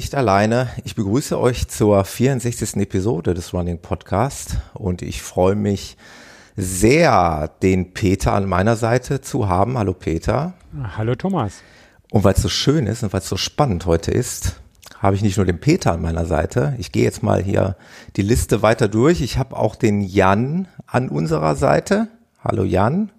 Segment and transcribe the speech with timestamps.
[0.00, 0.70] nicht alleine.
[0.86, 2.76] Ich begrüße euch zur 64.
[2.76, 5.98] Episode des Running Podcast und ich freue mich
[6.56, 9.76] sehr, den Peter an meiner Seite zu haben.
[9.76, 10.54] Hallo Peter.
[10.96, 11.62] Hallo Thomas.
[12.10, 14.58] Und weil es so schön ist und weil es so spannend heute ist,
[15.00, 16.74] habe ich nicht nur den Peter an meiner Seite.
[16.78, 17.76] Ich gehe jetzt mal hier
[18.16, 19.20] die Liste weiter durch.
[19.20, 22.08] Ich habe auch den Jan an unserer Seite.
[22.42, 23.12] Hallo Jan.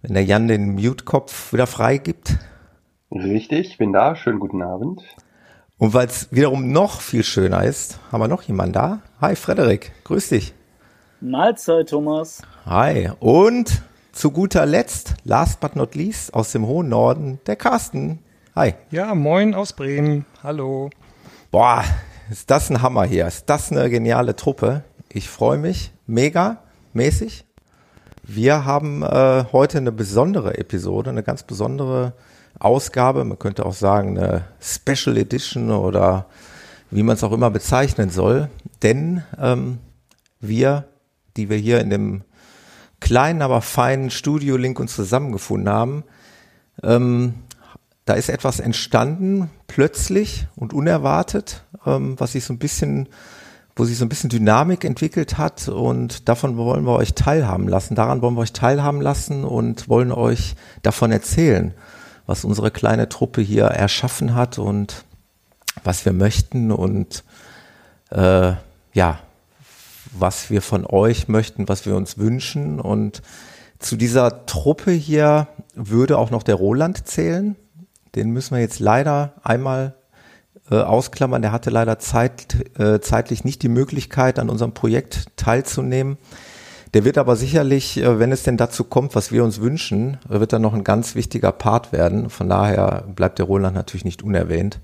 [0.00, 2.38] Wenn der Jan den Mute-Kopf wieder freigibt.
[3.10, 4.16] Richtig, bin da.
[4.16, 5.02] Schönen guten Abend.
[5.78, 9.00] Und weil es wiederum noch viel schöner ist, haben wir noch jemanden da.
[9.20, 10.54] Hi Frederik, grüß dich.
[11.20, 12.40] Mahlzeit, Thomas.
[12.64, 13.10] Hi.
[13.20, 18.20] Und zu guter Letzt, last but not least, aus dem hohen Norden, der Carsten.
[18.54, 18.72] Hi.
[18.90, 20.24] Ja, moin aus Bremen.
[20.42, 20.88] Hallo.
[21.50, 21.84] Boah,
[22.30, 23.26] ist das ein Hammer hier.
[23.26, 24.82] Ist das eine geniale Truppe.
[25.10, 26.62] Ich freue mich mega
[26.94, 27.44] mäßig.
[28.22, 32.14] Wir haben äh, heute eine besondere Episode, eine ganz besondere
[32.58, 33.24] Ausgabe.
[33.24, 36.26] Man könnte auch sagen eine Special Edition oder
[36.90, 38.48] wie man es auch immer bezeichnen soll.
[38.82, 39.78] Denn ähm,
[40.40, 40.88] wir,
[41.36, 42.22] die wir hier in dem
[43.00, 46.04] kleinen, aber feinen Studio-Link uns zusammengefunden haben,
[46.82, 47.34] ähm,
[48.04, 53.08] da ist etwas entstanden, plötzlich und unerwartet, ähm, was sich so ein bisschen,
[53.74, 57.96] wo sich so ein bisschen Dynamik entwickelt hat und davon wollen wir euch teilhaben lassen.
[57.96, 61.74] Daran wollen wir euch teilhaben lassen und wollen euch davon erzählen,
[62.26, 65.04] was unsere kleine Truppe hier erschaffen hat und
[65.84, 67.24] was wir möchten und
[68.10, 68.52] äh,
[68.92, 69.18] ja,
[70.12, 72.80] was wir von euch möchten, was wir uns wünschen.
[72.80, 73.22] Und
[73.78, 77.56] zu dieser Truppe hier würde auch noch der Roland zählen.
[78.14, 79.94] Den müssen wir jetzt leider einmal
[80.70, 81.42] äh, ausklammern.
[81.42, 86.16] Der hatte leider zeit, äh, zeitlich nicht die Möglichkeit, an unserem Projekt teilzunehmen.
[86.94, 90.52] Der wird aber sicherlich, äh, wenn es denn dazu kommt, was wir uns wünschen, wird
[90.52, 92.30] dann noch ein ganz wichtiger Part werden.
[92.30, 94.80] Von daher bleibt der Roland natürlich nicht unerwähnt.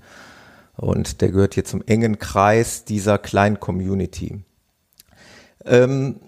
[0.75, 4.43] Und der gehört hier zum engen Kreis dieser kleinen Community.
[5.65, 6.19] Ähm,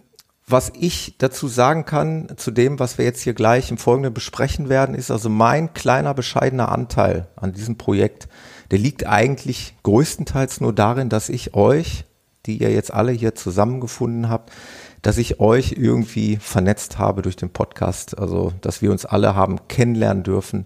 [0.47, 4.69] was ich dazu sagen kann, zu dem, was wir jetzt hier gleich im Folgenden besprechen
[4.69, 8.27] werden, ist also mein kleiner bescheidener Anteil an diesem Projekt.
[8.69, 12.05] Der liegt eigentlich größtenteils nur darin, dass ich euch,
[12.45, 14.51] die ihr jetzt alle hier zusammengefunden habt,
[15.05, 18.17] dass ich euch irgendwie vernetzt habe durch den Podcast.
[18.17, 20.65] Also, dass wir uns alle haben kennenlernen dürfen.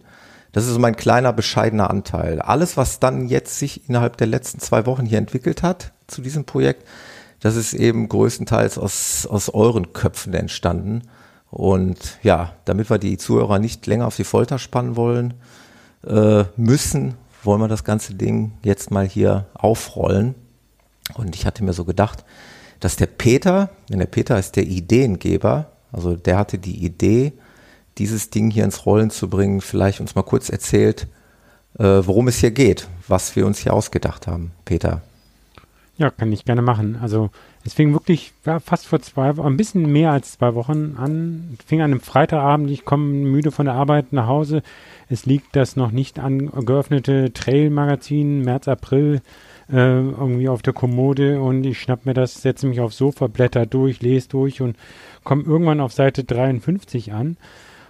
[0.53, 2.41] Das ist mein kleiner bescheidener Anteil.
[2.41, 6.45] Alles, was dann jetzt sich innerhalb der letzten zwei Wochen hier entwickelt hat zu diesem
[6.45, 6.87] Projekt,
[7.41, 11.01] das ist eben größtenteils aus, aus euren Köpfen entstanden.
[11.51, 15.33] Und ja, damit wir die Zuhörer nicht länger auf die Folter spannen wollen,
[16.07, 20.33] äh, müssen, wollen wir das ganze Ding jetzt mal hier aufrollen.
[21.15, 22.23] Und ich hatte mir so gedacht,
[22.79, 27.33] dass der Peter, denn der Peter ist der Ideengeber, also der hatte die Idee,
[27.97, 31.07] dieses Ding hier ins Rollen zu bringen, vielleicht uns mal kurz erzählt,
[31.77, 34.51] äh, worum es hier geht, was wir uns hier ausgedacht haben.
[34.65, 35.01] Peter.
[35.97, 36.97] Ja, kann ich gerne machen.
[37.01, 37.29] Also
[37.65, 41.57] es fing wirklich ja, fast vor zwei Wochen, ein bisschen mehr als zwei Wochen an.
[41.59, 44.63] Es fing an einem Freitagabend, ich komme müde von der Arbeit nach Hause.
[45.09, 49.21] Es liegt das noch nicht angeöffnete Trail-Magazin März, April
[49.71, 53.65] äh, irgendwie auf der Kommode und ich schnapp mir das, setze mich aufs Sofa, blätter
[53.65, 54.77] durch, lese durch und
[55.23, 57.37] komme irgendwann auf Seite 53 an.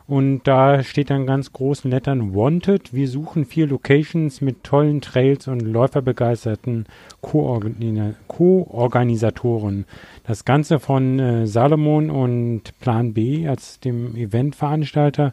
[0.10, 2.96] Und da steht dann ganz großen Lettern Wanted.
[2.96, 6.88] Wir suchen vier Locations mit tollen Trails und läuferbegeisterten
[7.22, 9.86] Co-Organisatoren.
[10.26, 15.32] das Ganze von äh, Salomon und Plan B als dem Eventveranstalter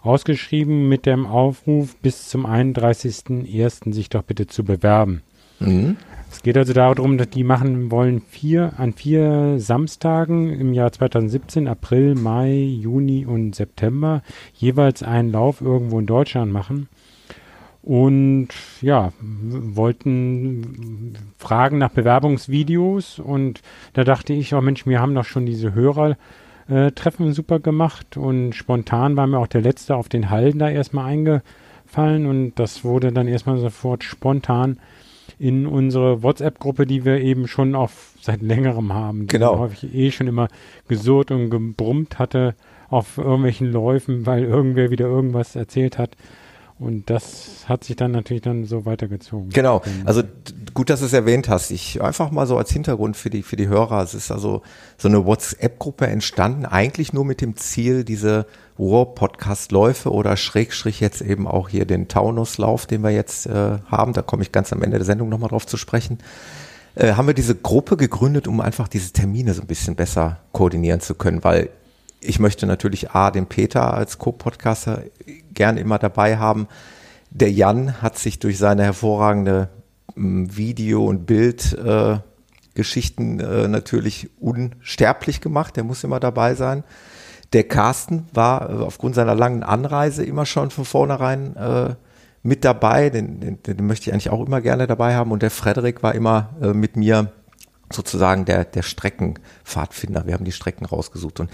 [0.00, 3.92] ausgeschrieben mit dem Aufruf bis zum 31.01.
[3.92, 5.20] sich doch bitte zu bewerben.
[5.60, 5.96] Mhm.
[6.30, 11.66] Es geht also darum, dass die machen wollen vier an vier Samstagen im Jahr 2017,
[11.66, 14.22] April, Mai, Juni und September
[14.54, 16.88] jeweils einen Lauf irgendwo in Deutschland machen.
[17.82, 18.48] Und
[18.82, 23.62] ja, wollten fragen nach Bewerbungsvideos und
[23.92, 29.16] da dachte ich, oh Mensch, wir haben doch schon diese Hörertreffen super gemacht und spontan
[29.16, 33.28] war mir auch der letzte auf den Hallen da erstmal eingefallen und das wurde dann
[33.28, 34.78] erstmal sofort spontan
[35.38, 39.26] in unsere WhatsApp-Gruppe, die wir eben schon auf seit längerem haben.
[39.26, 39.58] Genau.
[39.58, 40.48] habe ich eh schon immer
[40.88, 42.54] gesurrt und gebrummt hatte
[42.88, 46.16] auf irgendwelchen Läufen, weil irgendwer wieder irgendwas erzählt hat.
[46.78, 49.48] Und das hat sich dann natürlich dann so weitergezogen.
[49.48, 49.80] Genau.
[50.04, 50.22] Also
[50.74, 51.70] gut, dass du es erwähnt hast.
[51.70, 54.02] Ich einfach mal so als Hintergrund für die für die Hörer.
[54.02, 54.60] Es ist also
[54.98, 58.44] so eine WhatsApp-Gruppe entstanden, eigentlich nur mit dem Ziel, diese
[58.76, 64.12] War-Podcast-Läufe oder Schrägstrich jetzt eben auch hier den Taunuslauf, den wir jetzt äh, haben.
[64.12, 66.18] Da komme ich ganz am Ende der Sendung nochmal drauf zu sprechen.
[66.96, 71.00] äh, haben wir diese Gruppe gegründet, um einfach diese Termine so ein bisschen besser koordinieren
[71.00, 71.70] zu können, weil
[72.20, 75.02] ich möchte natürlich A, den Peter als Co-Podcaster
[75.52, 76.68] gerne immer dabei haben.
[77.30, 79.70] Der Jan hat sich durch seine hervorragende
[80.16, 85.76] ähm, Video- und Bildgeschichten äh, äh, natürlich unsterblich gemacht.
[85.76, 86.84] Der muss immer dabei sein.
[87.52, 91.94] Der Carsten war äh, aufgrund seiner langen Anreise immer schon von vornherein äh,
[92.42, 93.10] mit dabei.
[93.10, 95.32] Den, den, den, möchte ich eigentlich auch immer gerne dabei haben.
[95.32, 97.32] Und der Frederik war immer äh, mit mir
[97.92, 100.26] sozusagen der, der Streckenpfadfinder.
[100.26, 101.40] Wir haben die Strecken rausgesucht.
[101.40, 101.50] Und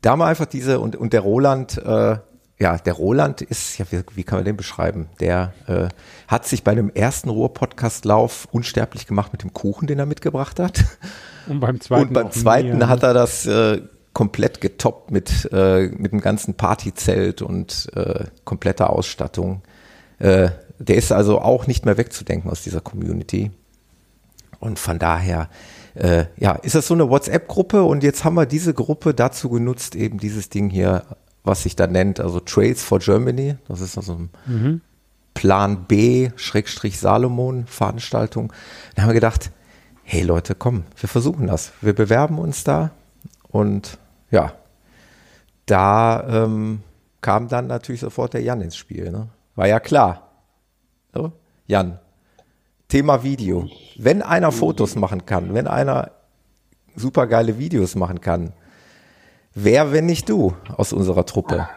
[0.00, 2.16] da mal einfach diese, und, und der Roland, äh,
[2.58, 5.08] ja, der Roland ist, ja, wie, wie kann man den beschreiben?
[5.18, 5.88] Der äh,
[6.28, 10.84] hat sich bei dem ersten Ruhr-Podcast-Lauf unsterblich gemacht mit dem Kuchen, den er mitgebracht hat.
[11.46, 12.88] Und beim zweiten, und beim zweiten mehr.
[12.88, 13.80] hat er das äh,
[14.12, 19.62] komplett getoppt mit, äh, mit dem ganzen Partyzelt und äh, kompletter Ausstattung.
[20.18, 23.50] Äh, der ist also auch nicht mehr wegzudenken aus dieser Community.
[24.58, 25.48] Und von daher,
[25.94, 29.94] äh, ja, ist das so eine WhatsApp-Gruppe und jetzt haben wir diese Gruppe dazu genutzt,
[29.94, 31.04] eben dieses Ding hier
[31.44, 33.56] was sich da nennt, also Trails for Germany.
[33.68, 34.80] Das ist also ein mhm.
[35.34, 38.52] Plan B, Schrägstrich Salomon Veranstaltung.
[38.94, 39.50] Da haben wir gedacht,
[40.02, 41.72] hey Leute, komm, wir versuchen das.
[41.80, 42.90] Wir bewerben uns da
[43.48, 43.98] und
[44.30, 44.52] ja,
[45.66, 46.82] da ähm,
[47.20, 49.10] kam dann natürlich sofort der Jan ins Spiel.
[49.10, 49.28] Ne?
[49.54, 50.28] War ja klar.
[51.14, 51.32] So,
[51.66, 51.98] Jan,
[52.90, 53.66] Thema Video.
[53.96, 56.10] Wenn einer Fotos machen kann, wenn einer
[56.94, 58.52] super geile Videos machen kann,
[59.54, 61.68] Wer, wenn nicht du, aus unserer Truppe?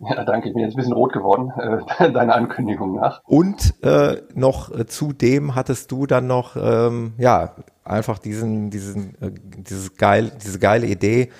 [0.00, 0.48] Ja, danke.
[0.48, 3.20] Ich bin jetzt ein bisschen rot geworden, äh, deiner Ankündigung nach.
[3.24, 7.54] Und äh, noch äh, zudem hattest du dann noch, ähm, ja,
[7.84, 11.30] einfach diesen, diesen, äh, dieses geil, diese geile Idee,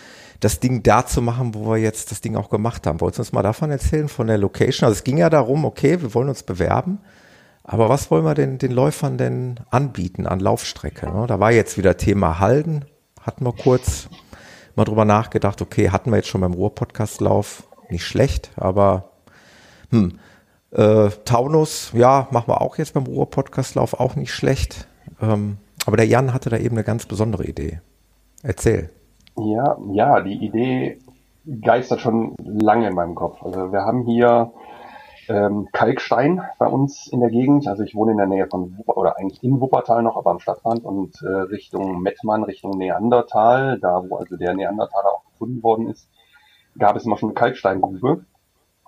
[0.40, 3.00] das Ding da zu machen, wo wir jetzt das Ding auch gemacht haben.
[3.00, 4.86] Wolltest du uns mal davon erzählen, von der Location?
[4.86, 7.00] Also es ging ja darum, okay, wir wollen uns bewerben,
[7.64, 11.10] aber was wollen wir denn den Läufern denn anbieten an Laufstrecke?
[11.10, 11.26] Ne?
[11.26, 12.84] Da war jetzt wieder Thema Halden,
[13.20, 14.08] hatten wir kurz
[14.76, 19.10] mal drüber nachgedacht, okay, hatten wir jetzt schon beim Ruhr-Podcast-Lauf, nicht schlecht, aber
[19.90, 20.18] hm,
[20.72, 24.86] äh, Taunus, ja, machen wir auch jetzt beim Ruhr-Podcast-Lauf, auch nicht schlecht.
[25.22, 27.80] Ähm, aber der Jan hatte da eben eine ganz besondere Idee.
[28.42, 28.90] Erzähl.
[29.36, 30.98] Ja, ja, die Idee
[31.62, 33.42] geistert schon lange in meinem Kopf.
[33.42, 34.52] Also wir haben hier
[35.28, 37.66] ähm, Kalkstein bei uns in der Gegend.
[37.68, 40.40] Also ich wohne in der Nähe von Wuppertal, oder eigentlich in Wuppertal noch, aber am
[40.40, 45.88] Stadtrand und äh, Richtung Mettmann, Richtung Neandertal, da wo also der Neandertaler auch gefunden worden
[45.88, 46.08] ist,
[46.78, 48.24] gab es immer schon eine Kalksteingrube.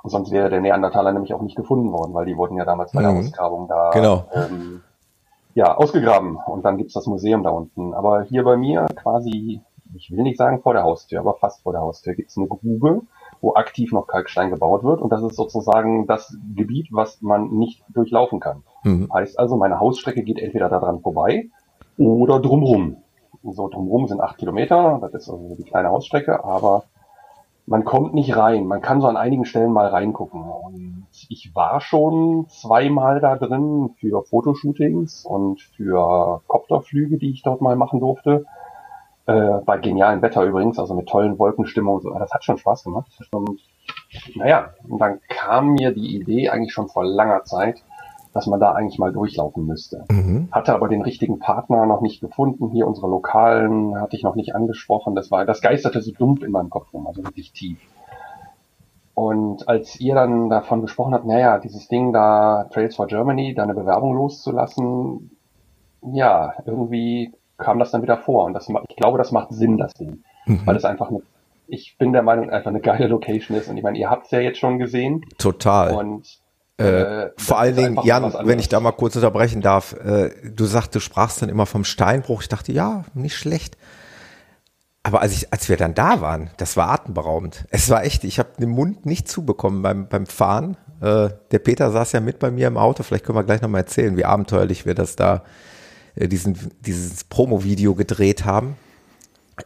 [0.05, 3.03] Sonst wäre der Neandertaler nämlich auch nicht gefunden worden, weil die wurden ja damals bei
[3.03, 3.21] der mhm.
[3.21, 4.25] Ausgrabung da genau.
[4.33, 4.83] ähm,
[5.55, 6.37] ja, ausgegraben.
[6.37, 7.95] Und dann gibt's das Museum da unten.
[7.95, 9.61] Aber hier bei mir quasi,
[9.95, 13.03] ich will nicht sagen vor der Haustür, aber fast vor der Haustür gibt's eine Grube
[13.41, 15.01] wo aktiv noch Kalkstein gebaut wird.
[15.01, 18.63] Und das ist sozusagen das Gebiet, was man nicht durchlaufen kann.
[18.85, 19.09] Mhm.
[19.13, 21.49] Heißt also, meine Hausstrecke geht entweder daran vorbei
[21.99, 22.99] oder drumrum.
[23.43, 26.85] So drumrum sind acht Kilometer, das ist also die kleine Hausstrecke, aber
[27.67, 28.67] man kommt nicht rein.
[28.67, 30.43] Man kann so an einigen Stellen mal reingucken.
[30.43, 37.61] Und ich war schon zweimal da drin für Fotoshootings und für Kopterflüge, die ich dort
[37.61, 38.47] mal machen durfte.
[39.27, 42.01] Äh, bei genialem Wetter übrigens, also mit tollen Wolkenstimmungen.
[42.01, 42.11] So.
[42.11, 43.11] Das hat schon Spaß gemacht.
[43.33, 43.61] Und,
[44.37, 47.83] naja, und dann kam mir die Idee eigentlich schon vor langer Zeit,
[48.33, 50.05] dass man da eigentlich mal durchlaufen müsste.
[50.11, 50.49] Mhm.
[50.53, 52.71] Hatte aber den richtigen Partner noch nicht gefunden.
[52.71, 55.17] Hier unsere Lokalen hatte ich noch nicht angesprochen.
[55.17, 57.79] Das war, das geisterte so dumpf in meinem Kopf rum, also wirklich tief.
[59.15, 63.65] Und als ihr dann davon gesprochen habt, naja, dieses Ding da, Trails for Germany, da
[63.65, 65.31] eine Bewerbung loszulassen,
[66.03, 68.45] ja, irgendwie kam das dann wieder vor.
[68.45, 70.23] Und das, ich glaube, das macht Sinn, das Ding.
[70.47, 70.63] Mhm.
[70.65, 71.23] Weil es einfach eine,
[71.67, 73.69] ich bin der Meinung, einfach eine geile Location ist.
[73.69, 75.25] Und ich meine, ihr habt es ja jetzt schon gesehen.
[75.39, 75.95] Total.
[75.95, 76.41] Und
[76.79, 80.65] äh, äh vor allen Dingen, Jan, wenn ich da mal kurz unterbrechen darf, äh, du
[80.65, 82.43] sagst, du sprachst dann immer vom Steinbruch.
[82.43, 83.77] Ich dachte, ja, nicht schlecht.
[85.03, 87.65] Aber als, ich, als wir dann da waren, das war atemberaubend.
[87.71, 90.77] Es war echt, ich habe den Mund nicht zubekommen beim, beim Fahren.
[91.01, 93.05] Äh, der Peter saß ja mit bei mir im Auto.
[93.05, 95.45] Vielleicht können wir gleich nochmal erzählen, wie abenteuerlich wir das da
[96.17, 98.77] diesen, dieses Promo-Video gedreht haben.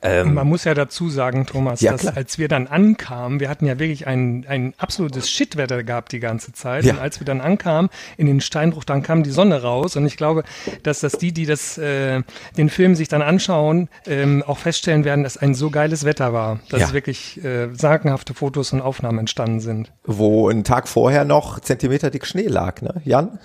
[0.02, 2.16] Ähm, Man muss ja dazu sagen, Thomas, ja, dass klar.
[2.16, 6.52] als wir dann ankamen, wir hatten ja wirklich ein, ein absolutes Shitwetter gehabt die ganze
[6.52, 6.84] Zeit.
[6.84, 6.94] Ja.
[6.94, 9.96] Und als wir dann ankamen in den Steinbruch, dann kam die Sonne raus.
[9.96, 10.44] Und ich glaube,
[10.84, 12.22] dass das die, die das, äh,
[12.56, 16.60] den Film sich dann anschauen, ähm, auch feststellen werden, dass ein so geiles Wetter war,
[16.70, 16.92] dass ja.
[16.92, 19.92] wirklich äh, sagenhafte Fotos und Aufnahmen entstanden sind.
[20.04, 23.00] Wo ein Tag vorher noch Zentimeter dick Schnee lag, ne?
[23.04, 23.38] Jan?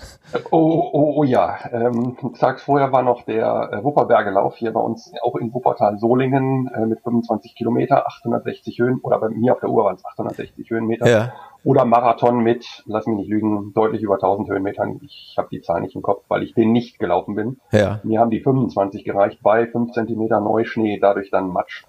[0.50, 1.58] Oh, oh, oh ja.
[1.72, 6.68] Ähm, tags vorher war noch der äh, Wupperbergelauf hier bei uns, auch in Wuppertal-Solingen Springen
[6.68, 10.70] äh, mit 25 Kilometer, 860 Höhen, oder bei mir auf der Uhr waren es 860
[10.70, 11.08] Höhenmeter.
[11.08, 11.32] Ja.
[11.64, 15.00] Oder Marathon mit, lass mich nicht lügen, deutlich über 1000 Höhenmetern.
[15.02, 17.58] Ich habe die Zahl nicht im Kopf, weil ich den nicht gelaufen bin.
[17.72, 18.00] Ja.
[18.04, 21.84] Mir haben die 25 gereicht bei 5 Zentimeter Neuschnee, dadurch dann Matsch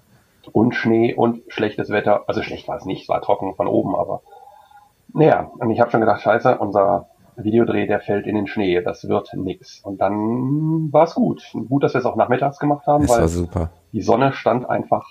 [0.51, 2.23] und Schnee und schlechtes Wetter.
[2.27, 4.21] Also schlecht war es nicht, es war trocken von oben, aber
[5.13, 9.07] naja, und ich habe schon gedacht, scheiße, unser Videodreh, der fällt in den Schnee, das
[9.07, 9.79] wird nix.
[9.79, 11.43] Und dann war es gut.
[11.53, 13.69] Gut, dass wir es auch nachmittags gemacht haben, das weil super.
[13.93, 15.07] die Sonne stand einfach,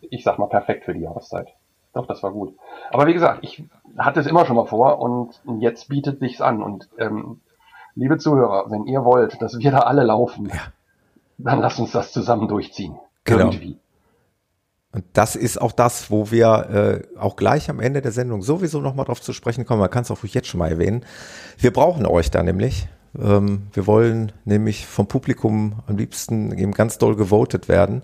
[0.00, 1.48] ich sag mal, perfekt für die Jahreszeit.
[1.92, 2.54] Doch, das war gut.
[2.92, 3.64] Aber wie gesagt, ich
[3.98, 6.62] hatte es immer schon mal vor und jetzt bietet sich's an.
[6.62, 7.40] Und ähm,
[7.96, 10.60] liebe Zuhörer, wenn ihr wollt, dass wir da alle laufen, ja.
[11.38, 12.96] dann lasst uns das zusammen durchziehen.
[13.24, 13.46] Genau.
[13.46, 13.78] Irgendwie.
[14.92, 18.80] Und das ist auch das, wo wir äh, auch gleich am Ende der Sendung sowieso
[18.80, 19.78] nochmal drauf zu sprechen kommen.
[19.80, 21.04] Man kann es auch jetzt schon mal erwähnen.
[21.58, 22.88] Wir brauchen euch da nämlich.
[23.18, 28.02] Ähm, wir wollen nämlich vom Publikum am liebsten eben ganz doll gewotet werden.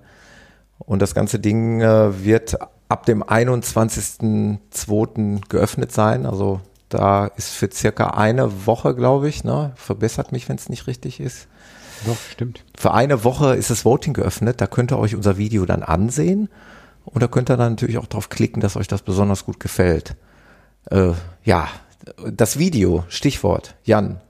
[0.79, 2.57] Und das ganze Ding äh, wird
[2.89, 5.49] ab dem 21.02.
[5.49, 6.25] geöffnet sein.
[6.25, 9.73] Also da ist für circa eine Woche, glaube ich, ne?
[9.75, 11.49] verbessert mich, wenn es nicht richtig ist.
[12.05, 12.63] Doch, stimmt.
[12.77, 14.61] Für eine Woche ist das Voting geöffnet.
[14.61, 16.49] Da könnt ihr euch unser Video dann ansehen.
[17.07, 20.17] Und da könnt ihr dann natürlich auch drauf klicken, dass euch das besonders gut gefällt.
[20.91, 21.13] Äh,
[21.45, 21.69] ja,
[22.31, 24.21] das Video, Stichwort, Jan.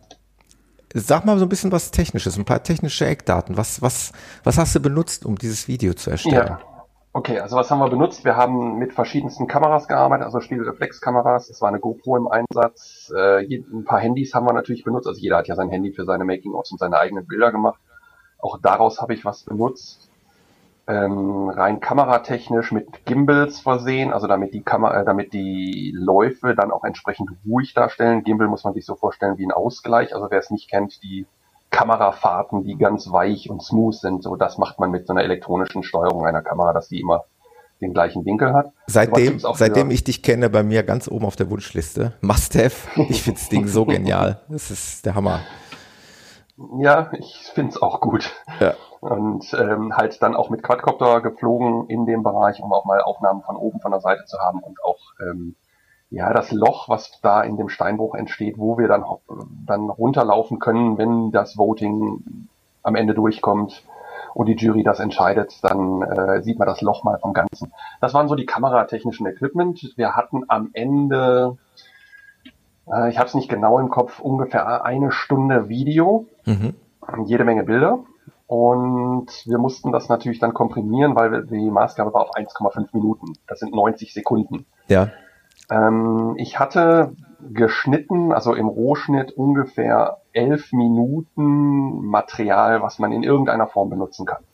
[0.94, 3.56] Sag mal so ein bisschen was Technisches, ein paar technische Eckdaten.
[3.56, 4.12] Was, was,
[4.44, 6.46] was hast du benutzt, um dieses Video zu erstellen?
[6.46, 6.60] Ja.
[7.12, 8.24] Okay, also was haben wir benutzt?
[8.26, 11.48] Wir haben mit verschiedensten Kameras gearbeitet, also Spiegelreflexkameras.
[11.48, 13.10] Es war eine GoPro im Einsatz.
[13.14, 15.06] Äh, ein paar Handys haben wir natürlich benutzt.
[15.06, 17.80] Also jeder hat ja sein Handy für seine Making-ofs und seine eigenen Bilder gemacht.
[18.38, 20.10] Auch daraus habe ich was benutzt
[20.88, 26.70] ähm, rein kameratechnisch mit Gimbals versehen, also damit die Kamera, äh, damit die Läufe dann
[26.70, 28.22] auch entsprechend ruhig darstellen.
[28.22, 30.14] Gimbal muss man sich so vorstellen wie ein Ausgleich.
[30.14, 31.26] Also wer es nicht kennt, die
[31.70, 35.82] Kamerafahrten, die ganz weich und smooth sind, so das macht man mit so einer elektronischen
[35.82, 37.24] Steuerung einer Kamera, dass die immer
[37.80, 38.72] den gleichen Winkel hat.
[38.86, 42.12] Seitdem, seitdem ich dich kenne, bei mir ganz oben auf der Wunschliste.
[42.20, 42.88] Must have.
[43.08, 44.40] Ich finde das Ding so genial.
[44.48, 45.40] Das ist der Hammer.
[46.78, 48.32] Ja, ich finde es auch gut.
[48.60, 48.74] Ja
[49.06, 53.42] und ähm, halt dann auch mit Quadcopter geflogen in dem Bereich, um auch mal Aufnahmen
[53.42, 55.54] von oben von der Seite zu haben und auch ähm,
[56.10, 59.04] ja das Loch, was da in dem Steinbruch entsteht, wo wir dann
[59.64, 62.48] dann runterlaufen können, wenn das Voting
[62.82, 63.84] am Ende durchkommt
[64.34, 67.72] und die Jury das entscheidet, dann äh, sieht man das Loch mal vom Ganzen.
[68.00, 69.92] Das waren so die kameratechnischen Equipment.
[69.96, 71.56] Wir hatten am Ende,
[72.92, 76.74] äh, ich habe es nicht genau im Kopf, ungefähr eine Stunde Video, mhm.
[77.24, 78.00] jede Menge Bilder
[78.46, 83.32] und wir mussten das natürlich dann komprimieren, weil die Maßgabe war auf 1,5 Minuten.
[83.48, 84.66] Das sind 90 Sekunden.
[84.88, 85.10] Ja.
[85.68, 87.12] Ähm, ich hatte
[87.52, 94.44] geschnitten, also im Rohschnitt ungefähr elf Minuten Material, was man in irgendeiner Form benutzen kann.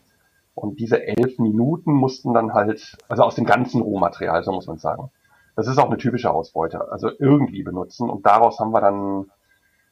[0.55, 4.77] Und diese elf Minuten mussten dann halt, also aus dem ganzen Rohmaterial, so muss man
[4.77, 5.11] sagen.
[5.55, 8.09] Das ist auch eine typische Ausbeute, also irgendwie benutzen.
[8.09, 9.31] Und daraus haben wir dann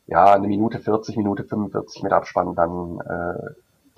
[0.07, 3.51] ja eine Minute 40, Minute 45 mit Abspann dann äh,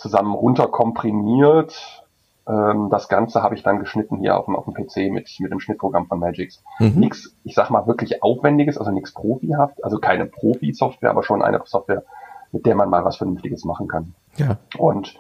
[0.04, 2.04] zusammen runterkomprimiert.
[2.46, 5.52] Ähm, das Ganze habe ich dann geschnitten hier auf dem, auf dem PC mit, mit
[5.52, 6.62] dem Schnittprogramm von Magix.
[6.78, 7.00] Mhm.
[7.00, 11.62] Nix, ich sag mal, wirklich Aufwendiges, also nichts Profihaft, also keine Profi-Software, aber schon eine
[11.64, 12.04] Software,
[12.52, 14.14] mit der man mal was Vernünftiges machen kann.
[14.36, 14.58] Ja.
[14.78, 15.18] Und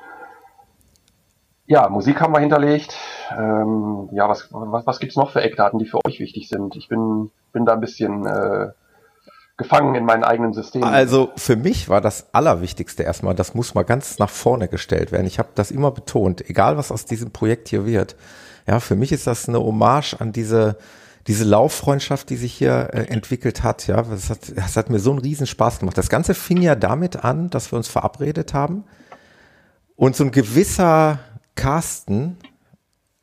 [1.65, 2.97] ja, Musik haben wir hinterlegt.
[3.31, 6.75] Ähm, ja, was, was, was gibt's noch für Eckdaten, die für euch wichtig sind?
[6.75, 8.71] Ich bin, bin da ein bisschen äh,
[9.63, 10.88] gefangen in meinen eigenen Systemen.
[10.88, 15.25] Also für mich war das Allerwichtigste erstmal, das muss mal ganz nach vorne gestellt werden.
[15.27, 18.15] Ich habe das immer betont, egal was aus diesem Projekt hier wird.
[18.67, 20.77] Ja, für mich ist das eine Hommage an diese
[21.27, 25.12] diese Lauffreundschaft, die sich hier äh, entwickelt hat, ja, das hat, das hat mir so
[25.12, 25.98] einen riesen Spaß gemacht.
[25.98, 28.84] Das Ganze fing ja damit an, dass wir uns verabredet haben
[29.96, 31.20] und so ein gewisser
[31.55, 32.38] Carsten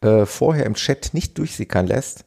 [0.00, 2.24] äh, vorher im Chat nicht durchsickern lässt,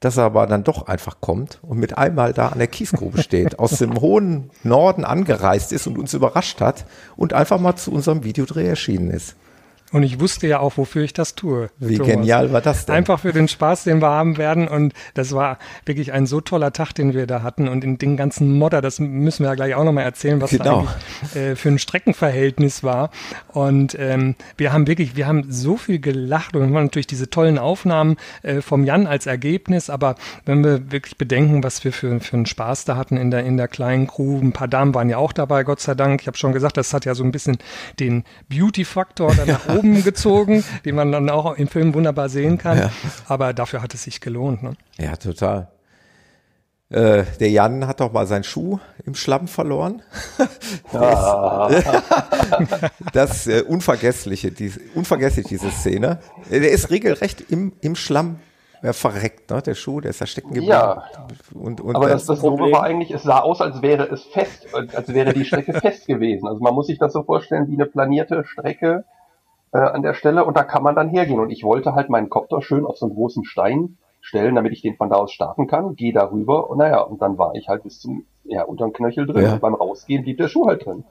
[0.00, 3.58] dass er aber dann doch einfach kommt und mit einmal da an der Kiesgrube steht,
[3.58, 8.24] aus dem hohen Norden angereist ist und uns überrascht hat und einfach mal zu unserem
[8.24, 9.36] Videodreh erschienen ist.
[9.92, 11.70] Und ich wusste ja auch, wofür ich das tue.
[11.78, 12.14] Wie Thomas.
[12.14, 12.94] genial war das denn?
[12.94, 14.68] Einfach für den Spaß, den wir haben werden.
[14.68, 17.66] Und das war wirklich ein so toller Tag, den wir da hatten.
[17.66, 20.86] Und in den ganzen Modder, das müssen wir ja gleich auch nochmal erzählen, was genau.
[21.34, 23.10] da äh, für ein Streckenverhältnis war.
[23.48, 27.28] Und ähm, wir haben wirklich, wir haben so viel gelacht und wir haben natürlich diese
[27.28, 29.90] tollen Aufnahmen äh, vom Jan als Ergebnis.
[29.90, 33.44] Aber wenn wir wirklich bedenken, was wir für, für einen Spaß da hatten in der,
[33.44, 36.20] in der kleinen Crew, ein paar Damen waren ja auch dabei, Gott sei Dank.
[36.20, 37.58] Ich habe schon gesagt, das hat ja so ein bisschen
[37.98, 42.78] den Beauty-Faktor danach oben oben gezogen, die man dann auch im Film wunderbar sehen kann.
[42.78, 42.90] Ja.
[43.26, 44.62] Aber dafür hat es sich gelohnt.
[44.62, 44.74] Ne?
[44.98, 45.68] Ja, total.
[46.90, 50.02] Äh, der Jan hat doch mal seinen Schuh im Schlamm verloren.
[50.92, 51.68] Ja.
[53.12, 56.18] das äh, unvergessliche, die, unvergesslich diese Szene.
[56.50, 58.40] Der ist regelrecht im, im Schlamm
[58.82, 59.62] äh, verreckt, ne?
[59.62, 60.72] Der Schuh, der ist da stecken geblieben.
[60.72, 61.04] Ja.
[61.54, 64.66] Und, und Aber das, das, Doofe war eigentlich, es sah aus, als wäre es fest,
[64.72, 66.48] als wäre die Strecke fest gewesen.
[66.48, 69.04] Also man muss sich das so vorstellen wie eine planierte Strecke
[69.72, 71.40] äh, an der Stelle und da kann man dann hergehen.
[71.40, 74.82] Und ich wollte halt meinen Kopter schön auf so einen großen Stein stellen, damit ich
[74.82, 77.84] den von da aus starten kann, gehe darüber und naja, und dann war ich halt
[77.84, 79.44] bis zum, ja, unterm Knöchel drin.
[79.44, 79.52] Ja.
[79.54, 81.04] Und beim Rausgehen blieb der Schuh halt drin.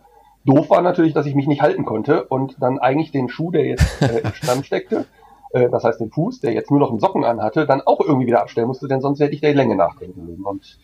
[0.45, 3.65] Doof war natürlich, dass ich mich nicht halten konnte und dann eigentlich den Schuh, der
[3.65, 5.05] jetzt äh, im Stamm steckte,
[5.51, 8.27] äh, das heißt den Fuß, der jetzt nur noch einen Socken anhatte, dann auch irgendwie
[8.27, 10.43] wieder abstellen musste, denn sonst hätte ich der Länge nachdenken müssen.
[10.43, 10.79] Und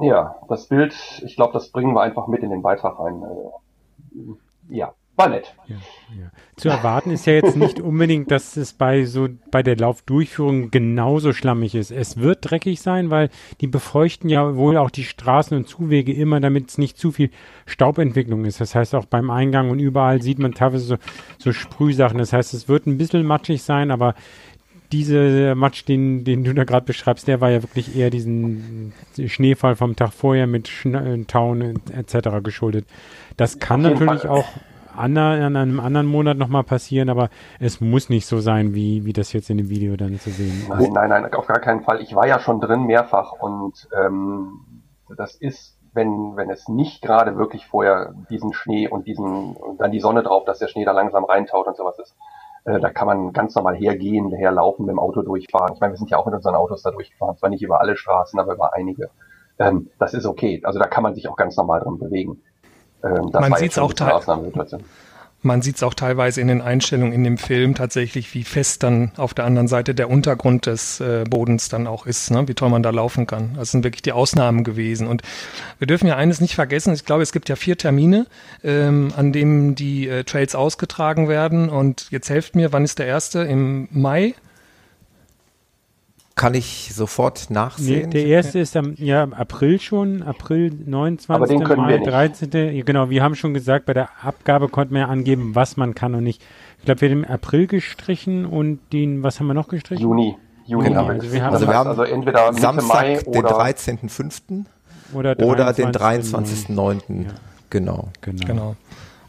[0.00, 0.94] ja, das Bild,
[1.24, 3.22] ich glaube, das bringen wir einfach mit in den Beitrag rein.
[3.22, 5.54] Äh, ja, war nett.
[5.66, 5.76] Ja,
[6.18, 6.30] ja.
[6.56, 11.32] Zu erwarten ist ja jetzt nicht unbedingt, dass es bei so bei der Laufdurchführung genauso
[11.32, 11.90] schlammig ist.
[11.90, 13.30] Es wird dreckig sein, weil
[13.60, 17.30] die befeuchten ja wohl auch die Straßen und Zuwege immer, damit es nicht zu viel
[17.64, 18.60] Staubentwicklung ist.
[18.60, 20.96] Das heißt, auch beim Eingang und überall sieht man teilweise so,
[21.38, 22.18] so Sprühsachen.
[22.18, 24.14] Das heißt, es wird ein bisschen matschig sein, aber
[24.92, 28.92] dieser Matsch, den, den du da gerade beschreibst, der war ja wirklich eher diesen
[29.26, 32.28] Schneefall vom Tag vorher mit Schne Tauen etc.
[32.42, 32.86] geschuldet.
[33.36, 34.30] Das kann natürlich Fall.
[34.30, 34.46] auch
[34.96, 37.28] an einem anderen Monat nochmal passieren, aber
[37.60, 40.62] es muss nicht so sein, wie, wie das jetzt in dem Video dann zu sehen
[40.62, 40.68] ist.
[40.68, 42.00] Nein, nein, nein, auf gar keinen Fall.
[42.00, 44.82] Ich war ja schon drin mehrfach und ähm,
[45.16, 50.00] das ist, wenn, wenn es nicht gerade wirklich vorher diesen Schnee und diesen, dann die
[50.00, 52.16] Sonne drauf, dass der Schnee da langsam reintaut und sowas ist,
[52.64, 55.74] äh, da kann man ganz normal hergehen, herlaufen, mit dem Auto durchfahren.
[55.74, 57.96] Ich meine, wir sind ja auch mit unseren Autos da durchgefahren, zwar nicht über alle
[57.96, 59.10] Straßen, aber über einige.
[59.58, 60.60] Ähm, das ist okay.
[60.64, 62.42] Also da kann man sich auch ganz normal drin bewegen.
[63.06, 63.92] Ähm, man sieht es auch,
[65.46, 69.12] man sieht es auch teilweise in den Einstellungen in dem Film tatsächlich, wie fest dann
[69.16, 72.48] auf der anderen Seite der Untergrund des äh, Bodens dann auch ist, ne?
[72.48, 73.54] wie toll man da laufen kann.
[73.56, 75.06] Das sind wirklich die Ausnahmen gewesen.
[75.06, 75.22] Und
[75.78, 78.26] wir dürfen ja eines nicht vergessen, ich glaube, es gibt ja vier Termine,
[78.64, 81.68] ähm, an denen die äh, Trails ausgetragen werden.
[81.68, 83.40] Und jetzt helft mir, wann ist der erste?
[83.40, 84.34] Im Mai?
[86.36, 88.10] Kann ich sofort nachsehen.
[88.10, 91.30] Nee, der erste ist am ja, April schon, April 29.
[91.30, 92.10] Aber den können Mai wir nicht.
[92.10, 92.84] 13.
[92.84, 96.14] Genau, wir haben schon gesagt, bei der Abgabe konnten wir ja angeben, was man kann
[96.14, 96.42] und nicht.
[96.78, 100.02] Ich glaube, wir haben den April gestrichen und den, was haben wir noch gestrichen?
[100.02, 100.36] Juni.
[100.66, 101.00] Juni Genau.
[101.00, 101.68] haben wir Also gestrichen.
[101.68, 104.64] wir haben- also entweder Mitte Samstag, Mai den oder 13.05.
[105.14, 106.68] Oder, oder den 23.09..
[106.68, 107.24] 23.09.
[107.24, 107.30] Ja.
[107.70, 108.08] Genau.
[108.20, 108.46] Genau.
[108.46, 108.76] Genau.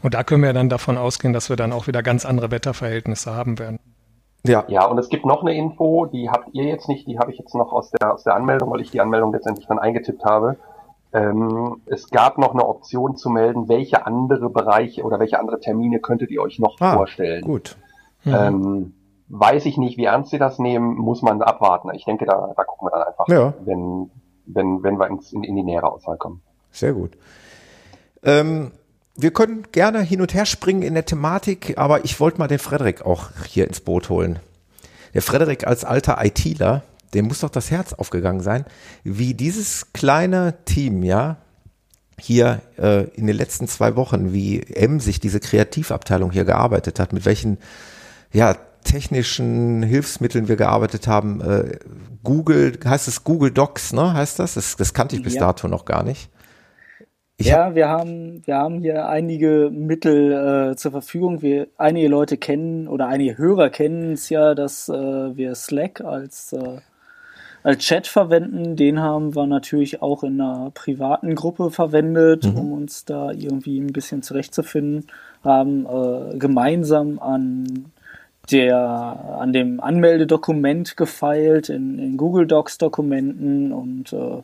[0.02, 3.34] Und da können wir dann davon ausgehen, dass wir dann auch wieder ganz andere Wetterverhältnisse
[3.34, 3.78] haben werden.
[4.46, 4.64] Ja.
[4.68, 7.38] Ja, und es gibt noch eine Info, die habt ihr jetzt nicht, die habe ich
[7.38, 10.56] jetzt noch aus der, aus der Anmeldung, weil ich die Anmeldung letztendlich dann eingetippt habe.
[11.12, 16.00] Ähm, es gab noch eine Option zu melden, welche andere Bereiche oder welche andere Termine
[16.00, 17.42] könntet ihr euch noch Ah, vorstellen.
[17.42, 17.76] Gut.
[18.26, 18.94] Ähm,
[19.28, 21.90] weiß ich nicht, wie ernst sie das nehmen, muss man abwarten.
[21.94, 23.54] Ich denke, da, da gucken wir dann einfach, Ja.
[23.64, 24.10] wenn,
[24.46, 26.42] wenn, wenn wir ins, in, in die nähere Auswahl kommen.
[26.70, 27.16] Sehr gut.
[28.22, 28.72] Ähm,
[29.18, 32.60] wir können gerne hin und her springen in der Thematik, aber ich wollte mal den
[32.60, 34.38] Frederik auch hier ins Boot holen.
[35.12, 36.82] Der Frederik als alter ITler,
[37.14, 38.64] dem muss doch das Herz aufgegangen sein,
[39.02, 41.38] wie dieses kleine Team, ja,
[42.20, 47.24] hier äh, in den letzten zwei Wochen, wie emsig diese Kreativabteilung hier gearbeitet hat, mit
[47.24, 47.58] welchen
[48.32, 51.40] ja, technischen Hilfsmitteln wir gearbeitet haben.
[51.40, 51.78] Äh,
[52.22, 54.12] Google, heißt es Google Docs, ne?
[54.14, 54.54] Heißt das?
[54.54, 55.40] Das, das kannte ich bis Ja.
[55.40, 56.30] dato noch gar nicht.
[57.40, 61.40] Ich ja, wir haben, wir haben hier einige Mittel äh, zur Verfügung.
[61.40, 64.92] Wir, einige Leute kennen oder einige Hörer kennen es ja, dass äh,
[65.36, 66.80] wir Slack als, äh,
[67.62, 68.74] als Chat verwenden.
[68.74, 73.92] Den haben wir natürlich auch in einer privaten Gruppe verwendet, um uns da irgendwie ein
[73.92, 75.06] bisschen zurechtzufinden.
[75.44, 77.92] Haben äh, gemeinsam an
[78.50, 84.42] der an dem Anmeldedokument gefeilt in, in Google Docs Dokumenten und äh,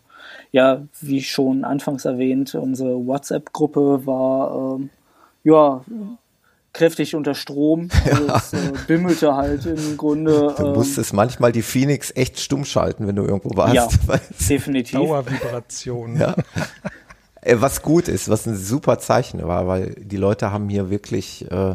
[0.54, 4.90] ja, wie schon anfangs erwähnt, unsere WhatsApp-Gruppe war ähm,
[5.42, 5.84] ja
[6.72, 7.88] kräftig unter Strom.
[8.04, 10.54] Also es äh, bimmelte halt im Grunde.
[10.56, 13.74] Du ähm, musstest manchmal die Phoenix echt stumm schalten, wenn du irgendwo warst.
[13.74, 13.88] Ja.
[14.48, 14.92] Definitiv.
[14.92, 16.20] Dauervibration.
[16.20, 16.36] ja.
[17.40, 21.50] Äh, Was gut ist, was ein super Zeichen war, weil die Leute haben hier wirklich,
[21.50, 21.74] äh,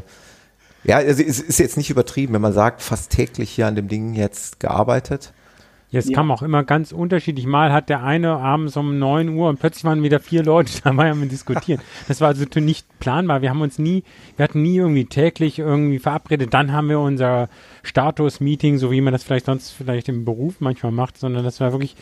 [0.85, 3.89] ja, also es ist jetzt nicht übertrieben, wenn man sagt, fast täglich hier an dem
[3.89, 5.33] Ding jetzt gearbeitet.
[5.91, 6.15] Ja, es Ja.
[6.15, 7.47] kam auch immer ganz unterschiedlich.
[7.47, 11.09] Mal hat der eine abends um 9 Uhr und plötzlich waren wieder vier Leute dabei
[11.09, 11.81] am diskutieren.
[12.07, 13.41] Das war also nicht planbar.
[13.41, 14.03] Wir haben uns nie,
[14.37, 16.53] wir hatten nie irgendwie täglich irgendwie verabredet.
[16.53, 17.49] Dann haben wir unser
[17.81, 21.71] Status-Meeting, so wie man das vielleicht sonst vielleicht im Beruf manchmal macht, sondern das war
[21.71, 21.95] wirklich,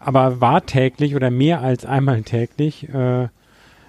[0.00, 2.88] aber war täglich oder mehr als einmal täglich.
[2.92, 3.28] Äh,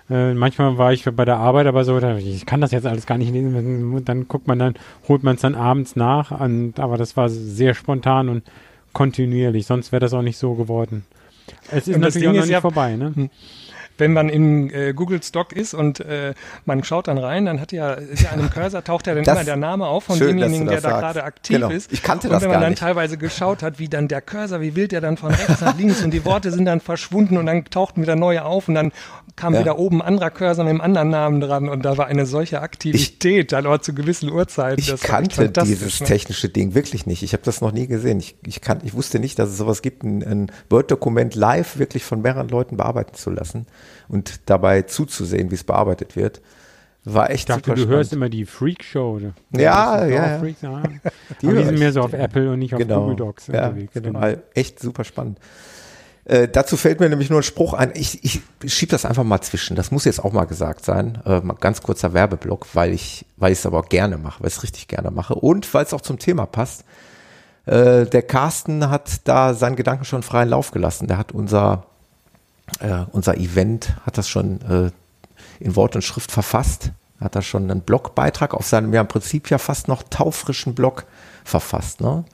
[0.10, 3.18] äh, manchmal war ich bei der Arbeit, aber so, ich kann das jetzt alles gar
[3.18, 4.04] nicht lesen.
[4.06, 4.76] Dann guckt man dann,
[5.08, 6.40] holt man es dann abends nach.
[6.40, 8.44] Und, aber das war sehr spontan und
[8.94, 9.66] kontinuierlich.
[9.66, 11.06] Sonst wäre das auch nicht so geworden.
[11.72, 13.30] Es ist natürlich auch noch nicht ja, vorbei, ne?
[14.02, 16.34] Wenn man in äh, Google Stock ist und äh,
[16.66, 19.24] man schaut dann rein, dann hat ja, ist ja an einem Cursor taucht ja dann
[19.24, 21.70] das immer der Name auf von schön, demjenigen, der da gerade aktiv genau.
[21.70, 21.94] ist.
[21.94, 22.80] Ich kannte und das wenn man dann nicht.
[22.80, 26.04] teilweise geschaut hat, wie dann der Cursor, wie wild der dann von rechts nach links
[26.04, 28.92] und die Worte sind dann verschwunden und dann tauchten wieder neue auf und dann
[29.36, 29.60] kam ja.
[29.60, 32.62] wieder oben ein anderer Cursor mit einem anderen Namen dran und da war eine solche
[32.62, 34.82] Aktivität ich, dann auch zu gewissen Uhrzeiten.
[34.82, 36.08] Ich kannte dieses ne?
[36.08, 37.24] technische Ding wirklich nicht.
[37.24, 38.20] Ich habe das noch nie gesehen.
[38.20, 42.04] Ich, ich, kann, ich wusste nicht, dass es sowas gibt, ein, ein Word-Dokument live wirklich
[42.04, 43.68] von mehreren Leuten bearbeiten zu lassen
[44.08, 46.42] und dabei zuzusehen, wie es bearbeitet wird.
[47.04, 47.98] War echt ich dachte, super du spannend.
[47.98, 49.20] hörst immer die Freak Show.
[49.52, 50.40] Ja, ja.
[50.40, 50.84] Freaks, ah.
[51.42, 53.02] die, die sind mehr so auf Apple und nicht auf genau.
[53.02, 53.94] Google Docs ja, unterwegs.
[53.94, 54.34] Genau.
[54.54, 55.40] Echt super spannend.
[56.26, 57.92] Äh, dazu fällt mir nämlich nur ein Spruch ein.
[57.96, 59.76] Ich, ich schiebe das einfach mal zwischen.
[59.76, 61.20] Das muss jetzt auch mal gesagt sein.
[61.26, 64.50] Äh, mal ganz kurzer Werbeblock, weil ich, weil ich es aber auch gerne mache, weil
[64.50, 66.86] ich es richtig gerne mache und weil es auch zum Thema passt.
[67.66, 71.08] Äh, der Carsten hat da seinen Gedanken schon freien Lauf gelassen.
[71.08, 71.88] Der hat unser,
[72.80, 74.92] äh, unser Event, hat das schon äh,
[75.60, 76.92] in Wort und Schrift verfasst.
[77.20, 81.06] Hat da schon einen Blogbeitrag auf seinem ja im Prinzip ja fast noch taufrischen Blog
[81.44, 82.02] verfasst.
[82.02, 82.26] Ne?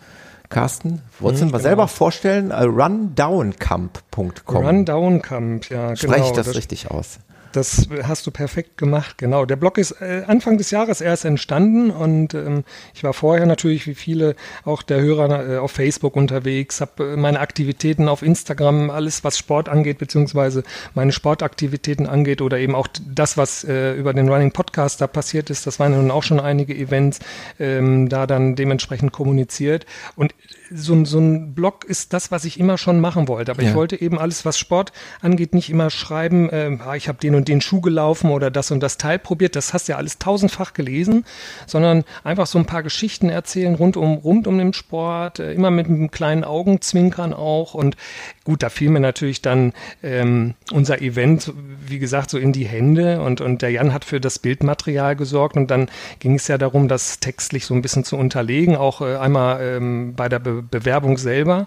[0.49, 1.69] Carsten, wolltest du mhm, mal genau.
[1.69, 2.51] selber vorstellen?
[2.51, 4.65] Uh, rundowncamp.com.
[4.65, 5.95] Rundowncamp, ja, genau.
[5.95, 7.19] Spreche ich das, das richtig aus?
[7.57, 9.45] Das hast du perfekt gemacht, genau.
[9.45, 13.87] Der Blog ist äh, Anfang des Jahres erst entstanden und ähm, ich war vorher natürlich
[13.87, 18.91] wie viele auch der Hörer äh, auf Facebook unterwegs, habe äh, meine Aktivitäten auf Instagram,
[18.91, 24.13] alles was Sport angeht, beziehungsweise meine Sportaktivitäten angeht oder eben auch das, was äh, über
[24.13, 27.19] den Running Podcast da passiert ist, das waren nun auch schon einige Events,
[27.59, 29.87] ähm, da dann dementsprechend kommuniziert.
[30.15, 30.35] Und
[30.71, 33.51] so, so ein Blog ist das, was ich immer schon machen wollte.
[33.51, 33.69] Aber ja.
[33.69, 37.47] ich wollte eben alles, was Sport angeht, nicht immer schreiben, äh, ich habe den und
[37.47, 39.55] den Schuh gelaufen oder das und das Teil probiert.
[39.55, 41.25] Das hast du ja alles tausendfach gelesen,
[41.65, 45.71] sondern einfach so ein paar Geschichten erzählen rund um, rund um den Sport, äh, immer
[45.71, 47.73] mit einem kleinen Augenzwinkern auch.
[47.73, 47.97] Und
[48.43, 51.53] gut, da fiel mir natürlich dann ähm, unser Event,
[51.85, 55.55] wie gesagt, so in die Hände und, und der Jan hat für das Bildmaterial gesorgt
[55.55, 59.15] und dann ging es ja darum, das textlich so ein bisschen zu unterlegen, auch äh,
[59.15, 61.65] einmal ähm, bei der Be Bewerbung selber.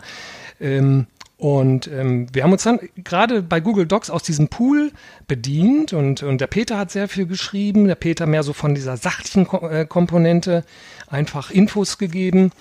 [0.61, 1.07] Ähm,
[1.40, 4.92] und ähm, wir haben uns dann gerade bei Google Docs aus diesem Pool
[5.26, 8.98] bedient und, und der Peter hat sehr viel geschrieben, der Peter mehr so von dieser
[8.98, 10.64] sachlichen äh, Komponente
[11.07, 12.53] einfach Infos gegeben.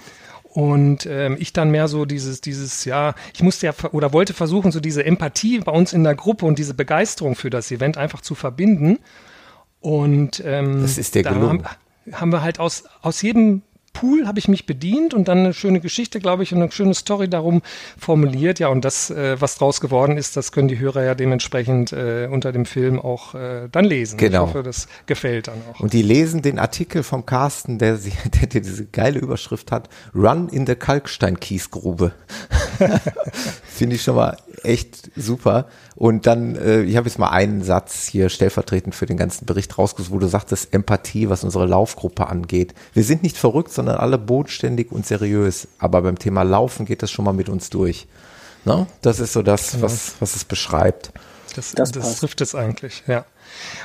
[0.44, 4.72] Und ähm, ich dann mehr so dieses, dieses, ja, ich musste ja oder wollte versuchen,
[4.72, 8.22] so diese Empathie bei uns in der Gruppe und diese Begeisterung für das Event einfach
[8.22, 8.98] zu verbinden.
[9.82, 11.66] Und ähm, das ist der gelungen.
[11.66, 13.62] Haben, haben wir halt aus, aus jedem
[13.94, 16.94] Pool habe ich mich bedient und dann eine schöne Geschichte, glaube ich, und eine schöne
[16.94, 17.62] Story darum
[17.98, 18.60] formuliert.
[18.60, 22.28] Ja, und das, äh, was draus geworden ist, das können die Hörer ja dementsprechend äh,
[22.32, 24.18] unter dem Film auch äh, dann lesen.
[24.18, 24.46] Genau.
[24.46, 25.80] Ich hoffe, das gefällt dann auch.
[25.80, 27.98] Und die lesen den Artikel vom Carsten, der,
[28.42, 32.14] der, der diese geile Überschrift hat, Run in the Kalksteinkiesgrube.
[33.64, 35.68] Finde ich schon mal echt super.
[35.96, 39.78] Und dann, äh, ich habe jetzt mal einen Satz hier stellvertretend für den ganzen Bericht
[39.78, 42.74] rausgesucht, wo du sagtest, Empathie, was unsere Laufgruppe angeht.
[42.94, 45.70] Wir sind nicht verrückt, sondern alle bodenständig und seriös.
[45.78, 48.08] Aber beim Thema Laufen geht das schon mal mit uns durch.
[48.66, 48.88] Ne?
[49.02, 51.14] Das ist so das, was, was es beschreibt.
[51.56, 53.24] Das, das, das trifft es eigentlich, ja.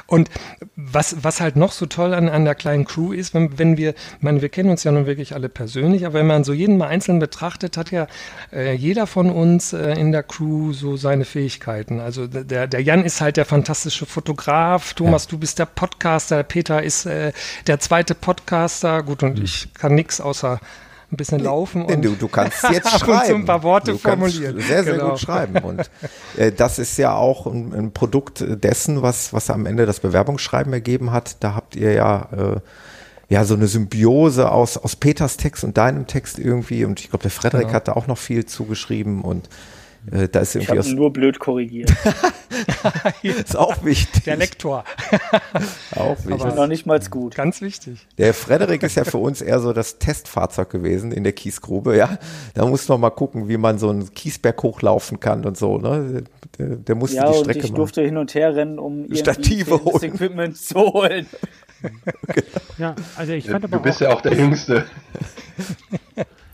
[0.07, 0.31] Und
[0.77, 3.91] was, was halt noch so toll an, an der kleinen Crew ist, wenn, wenn wir,
[3.91, 6.77] ich meine, wir kennen uns ja nun wirklich alle persönlich, aber wenn man so jeden
[6.77, 8.07] mal einzeln betrachtet, hat ja
[8.53, 12.01] äh, jeder von uns äh, in der Crew so seine Fähigkeiten.
[12.01, 15.31] Also der, der Jan ist halt der fantastische Fotograf, Thomas, ja.
[15.31, 17.33] du bist der Podcaster, Peter ist äh,
[17.67, 19.45] der zweite Podcaster, gut, und mhm.
[19.45, 20.61] ich kann nichts außer
[21.15, 23.29] ein bisschen laufen und du, du kannst jetzt schreiben.
[23.29, 24.61] so ein paar Worte du formulieren.
[24.61, 25.11] Sehr, sehr genau.
[25.11, 25.59] gut schreiben.
[25.59, 25.91] Und
[26.37, 30.73] äh, das ist ja auch ein, ein, Produkt dessen, was, was am Ende das Bewerbungsschreiben
[30.73, 31.37] ergeben hat.
[31.41, 32.61] Da habt ihr ja äh,
[33.29, 36.85] ja so eine Symbiose aus, aus Peters Text und deinem Text irgendwie.
[36.85, 37.75] Und ich glaube, der Frederik genau.
[37.75, 39.49] hat da auch noch viel zugeschrieben und
[40.11, 41.93] äh, da ist irgendwie ich habe nur blöd korrigiert.
[43.23, 44.25] ist auch wichtig.
[44.25, 44.85] Der Lektor.
[45.97, 46.43] auch wichtig.
[46.43, 47.35] Aber noch nicht mal gut.
[47.35, 48.07] Ganz wichtig.
[48.19, 52.19] Der Frederik ist ja für uns eher so das Testfahrzeug gewesen in der Kiesgrube, ja.
[52.55, 56.25] Da muss noch mal gucken, wie man so einen Kiesberg hochlaufen kann und so, ne?
[56.59, 59.85] Der, der musste ja, die Strecke und ich durfte hin und her rennen, um Stative
[59.85, 60.05] holen.
[60.05, 61.27] Equipment zu holen.
[62.79, 64.87] Ja, also ich fand aber Du bist auch, ja auch der Jüngste.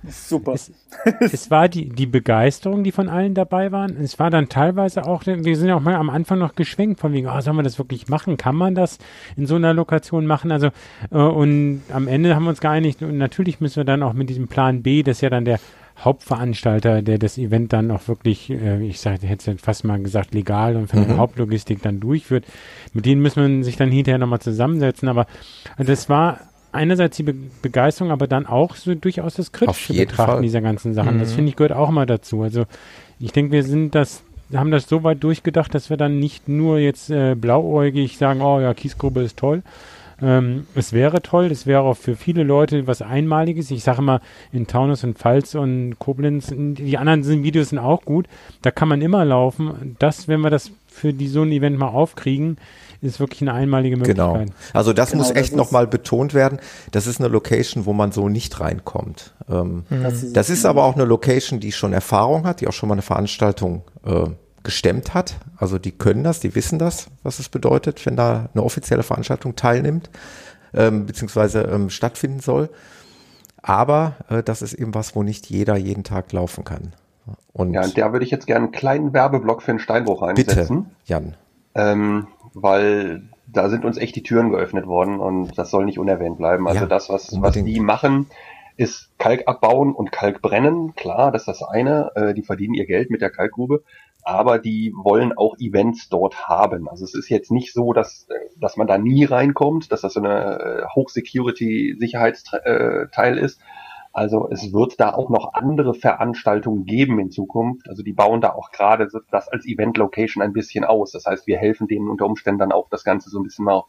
[0.08, 0.52] Super.
[0.52, 0.72] Es,
[1.20, 3.96] es, war die, die Begeisterung, die von allen dabei waren.
[3.96, 7.12] Es war dann teilweise auch, wir sind ja auch mal am Anfang noch geschwenkt von
[7.12, 8.38] wegen, oh, sollen wir das wirklich machen?
[8.38, 8.98] Kann man das
[9.36, 10.52] in so einer Lokation machen?
[10.52, 10.68] Also,
[11.10, 14.30] äh, und am Ende haben wir uns geeinigt, und natürlich müssen wir dann auch mit
[14.30, 15.60] diesem Plan B, das ist ja dann der
[15.98, 20.76] Hauptveranstalter, der das Event dann auch wirklich, äh, ich sage, hätte fast mal gesagt, legal
[20.76, 21.08] und von mhm.
[21.08, 22.46] der Hauptlogistik dann durchführt.
[22.94, 25.08] Mit denen muss man sich dann hinterher nochmal zusammensetzen.
[25.08, 25.26] Aber
[25.76, 26.40] das war
[26.72, 30.42] einerseits die Be Begeisterung, aber dann auch so durchaus das kritische Betrachten Fall.
[30.42, 31.16] dieser ganzen Sachen.
[31.16, 31.20] Mhm.
[31.20, 32.42] Das finde ich gehört auch mal dazu.
[32.42, 32.64] Also
[33.18, 36.78] ich denke, wir sind das haben das so weit durchgedacht, dass wir dann nicht nur
[36.78, 39.62] jetzt äh, blauäugig sagen, oh ja, Kiesgrube ist toll.
[40.22, 43.70] Ähm, es wäre toll, es wäre auch für viele Leute was Einmaliges.
[43.70, 44.20] Ich sage immer,
[44.52, 48.26] in Taunus und Pfalz und Koblenz, die anderen sind, Videos sind auch gut.
[48.62, 49.96] Da kann man immer laufen.
[49.98, 52.58] Das, wenn wir das für die, so ein Event mal aufkriegen,
[53.02, 54.34] ist wirklich eine einmalige genau.
[54.34, 54.56] Möglichkeit.
[54.56, 54.78] Genau.
[54.78, 56.58] Also das genau, muss echt nochmal betont werden.
[56.90, 59.34] Das ist eine Location, wo man so nicht reinkommt.
[59.48, 62.72] Ähm, das, ist, das ist aber auch eine Location, die schon Erfahrung hat, die auch
[62.72, 64.26] schon mal eine Veranstaltung äh,
[64.62, 65.36] gestemmt hat.
[65.56, 69.56] Also die können das, die wissen das, was es bedeutet, wenn da eine offizielle Veranstaltung
[69.56, 70.10] teilnimmt,
[70.74, 72.68] ähm, beziehungsweise ähm, stattfinden soll.
[73.62, 76.92] Aber äh, das ist eben was, wo nicht jeder jeden Tag laufen kann.
[77.52, 80.84] Und ja, und da würde ich jetzt gerne einen kleinen Werbeblock für den Steinbruch einsetzen.
[80.84, 81.36] Bitte, Jan.
[81.74, 86.38] Ähm, weil da sind uns echt die Türen geöffnet worden und das soll nicht unerwähnt
[86.38, 86.68] bleiben.
[86.68, 88.26] Also ja, das, was, was die machen,
[88.76, 90.94] ist Kalk abbauen und Kalk brennen.
[90.94, 92.12] Klar, das ist das eine.
[92.14, 93.82] Äh, die verdienen ihr Geld mit der Kalkgrube.
[94.22, 96.88] Aber die wollen auch Events dort haben.
[96.88, 98.28] Also es ist jetzt nicht so, dass,
[98.58, 103.60] dass man da nie reinkommt, dass das so eine äh, Hochsecurity-Sicherheitsteil äh, ist,
[104.12, 107.88] also es wird da auch noch andere Veranstaltungen geben in Zukunft.
[107.88, 111.12] Also die bauen da auch gerade das als Event-Location ein bisschen aus.
[111.12, 113.84] Das heißt, wir helfen denen unter Umständen dann auch das Ganze so ein bisschen mal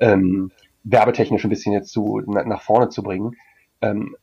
[0.00, 0.50] ähm,
[0.84, 3.36] werbetechnisch ein bisschen jetzt zu, nach vorne zu bringen.
[3.80, 4.16] Ähm,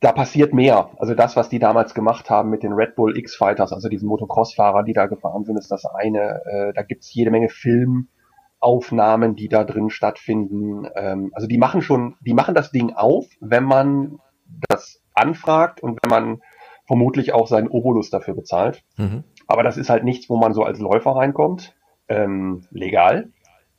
[0.00, 0.90] da passiert mehr.
[0.98, 4.84] Also das, was die damals gemacht haben mit den Red Bull X-Fighters, also diesen Motocross-Fahrer,
[4.84, 6.42] die da gefahren sind, ist das eine.
[6.44, 10.86] Äh, da gibt's jede Menge Filmaufnahmen, die da drin stattfinden.
[10.94, 14.20] Ähm, also die machen schon, die machen das Ding auf, wenn man
[14.68, 16.42] das anfragt und wenn man
[16.86, 18.82] vermutlich auch seinen Obolus dafür bezahlt.
[18.96, 19.24] Mhm.
[19.46, 21.74] Aber das ist halt nichts, wo man so als Läufer reinkommt.
[22.08, 23.30] Ähm, legal.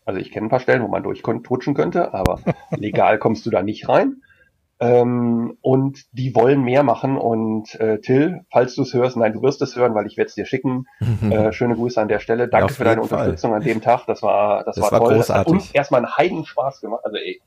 [0.06, 2.40] Also ich kenne ein paar Stellen, wo man durchrutschen könnte, aber
[2.72, 4.22] legal kommst du da nicht rein.
[4.80, 7.18] Ähm, und die wollen mehr machen.
[7.18, 10.30] Und äh, Till, falls du es hörst, nein, du wirst es hören, weil ich werde
[10.30, 10.86] es dir schicken.
[11.30, 12.48] Äh, schöne Grüße an der Stelle.
[12.48, 13.20] Danke ja, für deine Fall.
[13.20, 14.06] Unterstützung an dem Tag.
[14.06, 15.16] Das war, das, das war, war toll.
[15.16, 15.28] Großartig.
[15.28, 17.02] Das hat uns erstmal einen Heidenspaß gemacht.
[17.04, 17.42] Also ey,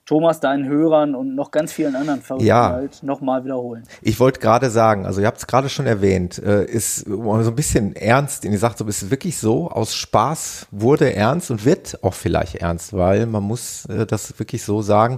[0.05, 2.69] Thomas, deinen Hörern und noch ganz vielen anderen Verrückten ja.
[2.69, 3.83] halt nochmal wiederholen.
[4.03, 7.55] Ich wollte gerade sagen, also ihr habt es gerade schon erwähnt, äh, ist so ein
[7.55, 12.13] bisschen ernst, ihr sagt so, ist wirklich so, aus Spaß wurde ernst und wird auch
[12.13, 15.17] vielleicht ernst, weil man muss äh, das wirklich so sagen,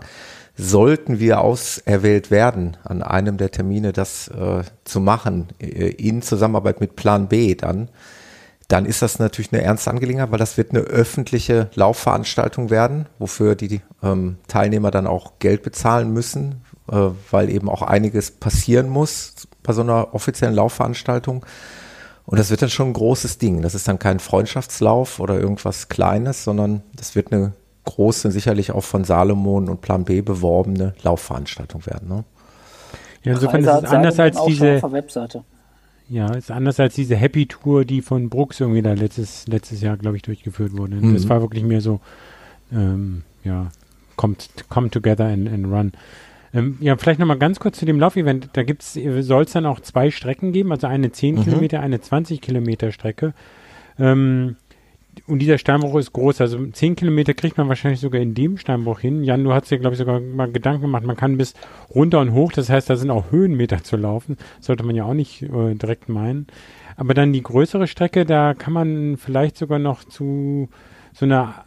[0.55, 6.79] sollten wir auserwählt werden, an einem der Termine das äh, zu machen, äh, in Zusammenarbeit
[6.79, 7.89] mit Plan B dann,
[8.67, 13.55] dann ist das natürlich eine ernste Angelegenheit, weil das wird eine öffentliche Laufveranstaltung werden, wofür
[13.55, 19.47] die ähm, Teilnehmer dann auch Geld bezahlen müssen, äh, weil eben auch einiges passieren muss
[19.63, 21.45] bei so einer offiziellen Laufveranstaltung.
[22.25, 23.61] Und das wird dann schon ein großes Ding.
[23.61, 27.53] Das ist dann kein Freundschaftslauf oder irgendwas Kleines, sondern das wird eine
[27.85, 32.09] große, sicherlich auch von Salomon und Plan B beworbene Laufveranstaltung werden.
[32.09, 32.25] Ne?
[33.23, 34.81] Ja, insofern ist es anders als diese.
[36.09, 39.97] Ja, ist anders als diese Happy Tour, die von Brooks irgendwie da letztes, letztes Jahr,
[39.97, 40.95] glaube ich, durchgeführt wurde.
[40.95, 41.13] Mhm.
[41.13, 41.99] Das war wirklich mehr so,
[42.71, 43.71] ähm, ja,
[44.15, 45.91] kommt, come together and, and run.
[46.53, 48.49] Ähm, ja, vielleicht nochmal ganz kurz zu dem Laufevent.
[48.53, 51.43] Da gibt's, soll es dann auch zwei Strecken geben, also eine 10 mhm.
[51.43, 53.33] Kilometer, eine 20 Kilometer Strecke.
[53.99, 54.55] Ähm,
[55.25, 56.41] und dieser Steinbruch ist groß.
[56.41, 59.23] Also 10 Kilometer kriegt man wahrscheinlich sogar in dem Steinbruch hin.
[59.23, 61.53] Jan, du hast dir, glaube ich, sogar mal Gedanken gemacht, man kann bis
[61.93, 62.51] runter und hoch.
[62.51, 64.37] Das heißt, da sind auch Höhenmeter zu laufen.
[64.59, 66.47] Sollte man ja auch nicht äh, direkt meinen.
[66.95, 70.69] Aber dann die größere Strecke, da kann man vielleicht sogar noch zu
[71.17, 71.65] so einer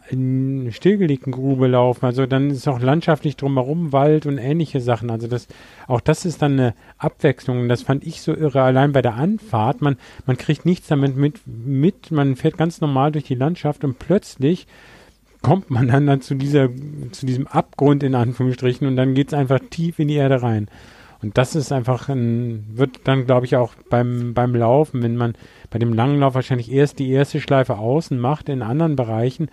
[0.69, 2.05] stillgelegten Grube laufen.
[2.05, 5.09] Also dann ist auch landschaftlich drumherum Wald und ähnliche Sachen.
[5.09, 5.49] Also das,
[5.87, 7.67] auch das ist dann eine Abwechslung.
[7.67, 8.61] Das fand ich so irre.
[8.61, 12.11] Allein bei der Anfahrt, man, man kriegt nichts damit mit, mit.
[12.11, 14.67] Man fährt ganz normal durch die Landschaft und plötzlich
[15.41, 16.69] kommt man dann, dann zu dieser,
[17.11, 20.69] zu diesem Abgrund in Anführungsstrichen und dann geht es einfach tief in die Erde rein.
[21.21, 25.33] Und das ist einfach ein, wird dann, glaube ich, auch beim, beim Laufen, wenn man
[25.69, 29.49] bei dem langen Lauf wahrscheinlich erst die erste Schleife außen macht in anderen Bereichen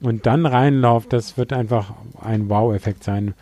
[0.00, 3.34] und dann reinlauft, das wird einfach ein Wow-Effekt sein.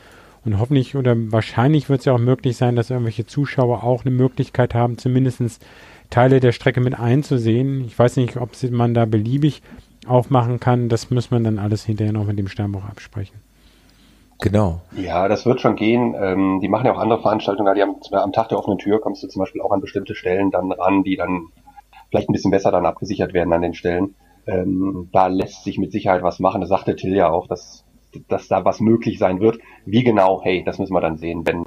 [0.44, 4.14] Und hoffentlich oder wahrscheinlich wird es ja auch möglich sein, dass irgendwelche Zuschauer auch eine
[4.14, 5.64] Möglichkeit haben, zumindest
[6.08, 7.84] Teile der Strecke mit einzusehen.
[7.84, 9.62] Ich weiß nicht, ob man da beliebig
[10.06, 10.88] aufmachen kann.
[10.88, 13.36] Das muss man dann alles hinterher noch mit dem Sternbuch absprechen.
[14.40, 14.80] Genau.
[14.92, 16.14] Ja, das wird schon gehen.
[16.18, 17.74] Ähm, die machen ja auch andere Veranstaltungen.
[17.74, 20.50] Die haben, am Tag der offenen Tür kommst du zum Beispiel auch an bestimmte Stellen
[20.50, 21.48] dann ran, die dann
[22.08, 24.14] vielleicht ein bisschen besser dann abgesichert werden an den Stellen.
[24.46, 26.60] Ähm, da lässt sich mit Sicherheit was machen.
[26.60, 27.84] Das sagte Till ja auch, dass,
[28.28, 29.58] dass da was möglich sein wird.
[29.84, 31.64] Wie genau, hey, das müssen wir dann sehen, wenn,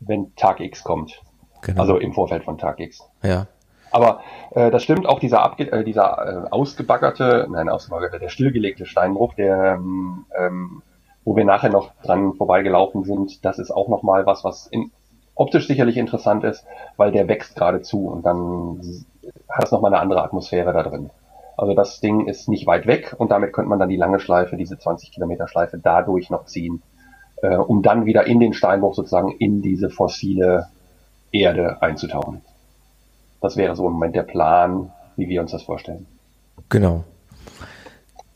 [0.00, 1.22] wenn Tag X kommt.
[1.62, 1.80] Genau.
[1.80, 3.02] Also im Vorfeld von Tag X.
[3.22, 3.48] Ja.
[3.90, 4.20] Aber
[4.52, 9.34] äh, das stimmt, auch dieser, abge äh, dieser äh, ausgebaggerte, nein, ausgebaggerte, der stillgelegte Steinbruch,
[9.34, 10.82] der ähm, ähm,
[11.30, 14.90] wo wir nachher noch dran vorbeigelaufen sind, das ist auch nochmal was, was in,
[15.36, 16.66] optisch sicherlich interessant ist,
[16.96, 18.80] weil der wächst geradezu und dann
[19.48, 21.10] hat es nochmal eine andere Atmosphäre da drin.
[21.56, 24.56] Also das Ding ist nicht weit weg und damit könnte man dann die lange Schleife,
[24.56, 26.82] diese 20 Kilometer Schleife dadurch noch ziehen,
[27.42, 30.66] äh, um dann wieder in den Steinbruch sozusagen in diese fossile
[31.30, 32.40] Erde einzutauchen.
[33.40, 36.08] Das wäre so im Moment der Plan, wie wir uns das vorstellen.
[36.70, 37.04] Genau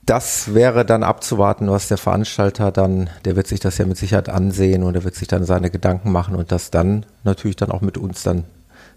[0.07, 4.29] das wäre dann abzuwarten, was der Veranstalter dann, der wird sich das ja mit Sicherheit
[4.29, 7.81] ansehen und er wird sich dann seine Gedanken machen und das dann natürlich dann auch
[7.81, 8.45] mit uns dann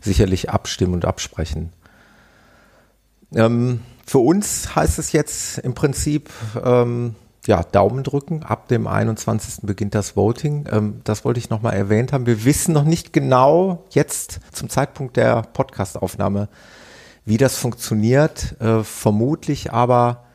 [0.01, 1.71] sicherlich abstimmen und absprechen.
[3.33, 6.29] Ähm, für uns heißt es jetzt im Prinzip,
[6.63, 7.15] ähm,
[7.45, 8.43] ja, Daumen drücken.
[8.43, 9.65] Ab dem 21.
[9.65, 10.67] beginnt das Voting.
[10.69, 12.25] Ähm, das wollte ich nochmal erwähnt haben.
[12.25, 16.49] Wir wissen noch nicht genau jetzt zum Zeitpunkt der Podcastaufnahme,
[17.25, 18.59] wie das funktioniert.
[18.59, 20.26] Äh, vermutlich aber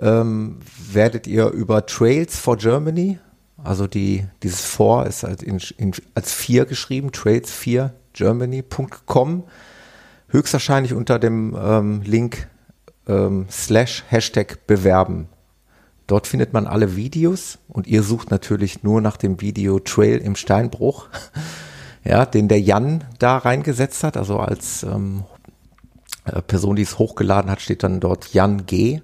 [0.00, 0.60] ähm,
[0.92, 3.18] werdet ihr über Trails for Germany,
[3.62, 9.44] also die, dieses For ist halt in, in, als 4 geschrieben, trails4germany.com,
[10.28, 12.48] höchstwahrscheinlich unter dem ähm, Link
[13.08, 15.28] ähm, slash Hashtag bewerben.
[16.06, 20.36] Dort findet man alle Videos und ihr sucht natürlich nur nach dem Video Trail im
[20.36, 21.08] Steinbruch,
[22.04, 25.24] ja, den der Jan da reingesetzt hat, also als ähm,
[26.24, 29.00] äh, Person, die es hochgeladen hat, steht dann dort Jan G.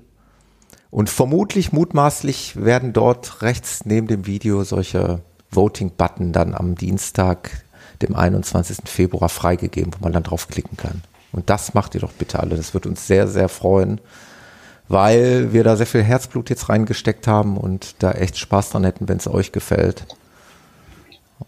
[0.92, 7.64] Und vermutlich, mutmaßlich werden dort rechts neben dem Video solche Voting-Button dann am Dienstag,
[8.02, 8.80] dem 21.
[8.84, 11.02] Februar freigegeben, wo man dann draufklicken kann.
[11.32, 12.56] Und das macht ihr doch bitte alle.
[12.56, 14.02] Das wird uns sehr, sehr freuen,
[14.86, 19.08] weil wir da sehr viel Herzblut jetzt reingesteckt haben und da echt Spaß dran hätten,
[19.08, 20.04] wenn es euch gefällt.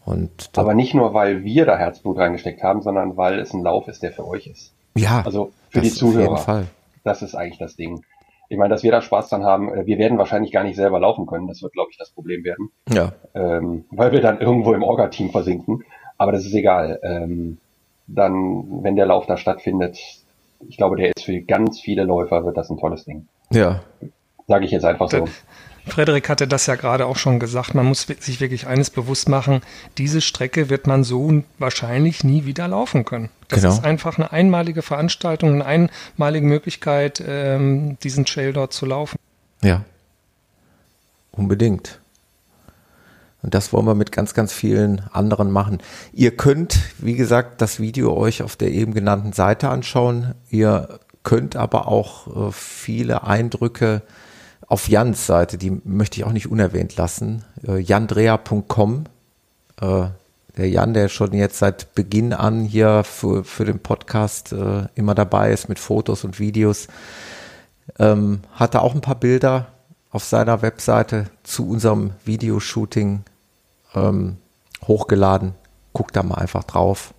[0.07, 3.88] Und Aber nicht nur, weil wir da Herzblut reingesteckt haben, sondern weil es ein Lauf
[3.88, 4.72] ist, der für euch ist.
[4.94, 5.20] Ja.
[5.22, 6.64] Also für die Zuhörer.
[7.02, 8.02] Das ist eigentlich das Ding
[8.48, 11.00] ich meine, dass wir da Spaß dran haben, äh, wir werden wahrscheinlich gar nicht selber
[11.00, 11.48] laufen können.
[11.48, 12.70] Das wird, glaube ich, das Problem werden.
[12.92, 13.12] Ja.
[13.35, 15.85] Ähm, weil wir dann irgendwo im Orga-Team versinken.
[16.18, 17.00] Aber das ist egal.
[17.02, 17.59] Ähm,
[18.07, 19.98] dann, wenn der Lauf da stattfindet,
[20.68, 23.26] ich glaube, der ist für ganz viele Läufer, wird das ein tolles Ding.
[23.50, 23.83] Ja.
[24.46, 25.24] Sage ich jetzt einfach so.
[25.86, 27.74] Frederik hatte das ja gerade auch schon gesagt.
[27.74, 29.60] Man muss sich wirklich eines bewusst machen.
[29.98, 33.28] Diese Strecke wird man so wahrscheinlich nie wieder laufen können.
[33.48, 33.74] Das genau.
[33.74, 39.18] ist einfach eine einmalige Veranstaltung, eine einmalige Möglichkeit, ähm, diesen Trail dort zu laufen.
[39.62, 39.84] Ja.
[41.32, 42.00] Unbedingt.
[43.42, 45.78] Und das wollen wir mit ganz, ganz vielen anderen machen.
[46.14, 50.34] Ihr könnt, wie gesagt, das Video euch auf der eben genannten Seite anschauen.
[50.48, 54.00] Ihr könnt aber auch äh, viele Eindrücke
[54.67, 59.04] auf Jans Seite, die möchte ich auch nicht unerwähnt lassen, äh, jandrea.com.
[59.81, 60.06] Äh,
[60.56, 65.15] der Jan, der schon jetzt seit Beginn an hier für, für den Podcast äh, immer
[65.15, 66.87] dabei ist mit Fotos und Videos,
[67.98, 69.67] ähm, hatte auch ein paar Bilder
[70.10, 73.25] auf seiner Webseite zu unserem Videoshooting
[73.94, 74.37] ähm,
[74.87, 75.54] hochgeladen.
[75.92, 77.15] Guckt da mal einfach drauf.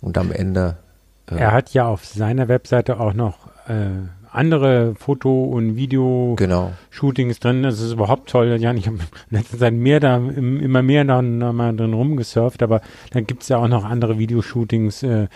[0.00, 0.76] Und am Ende.
[1.28, 7.52] Äh, er hat ja auf seiner Webseite auch noch äh, andere Foto- und Video-Shootings genau.
[7.52, 7.62] drin.
[7.62, 8.56] Das ist überhaupt toll.
[8.60, 12.80] Ja, ich habe in letzter Zeit mehr da, immer mehr da mal drin rumgesurft, aber
[13.12, 15.28] dann gibt es ja auch noch andere Videoshootings äh,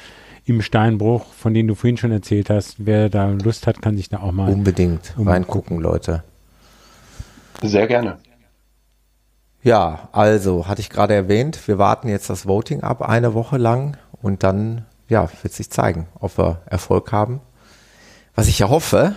[0.45, 2.77] im Steinbruch, von denen du vorhin schon erzählt hast.
[2.79, 6.23] Wer da Lust hat, kann sich da auch mal unbedingt reingucken, Leute.
[7.63, 8.19] Sehr gerne.
[9.63, 13.99] Ja, also hatte ich gerade erwähnt, wir warten jetzt das Voting ab eine Woche lang
[14.23, 17.41] und dann ja, wird sich zeigen, ob wir Erfolg haben
[18.35, 19.17] was ich ja hoffe,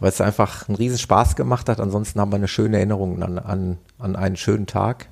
[0.00, 1.80] weil es einfach einen riesen Spaß gemacht hat.
[1.80, 5.08] Ansonsten haben wir eine schöne Erinnerung an, an, an einen schönen Tag.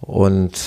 [0.00, 0.58] Und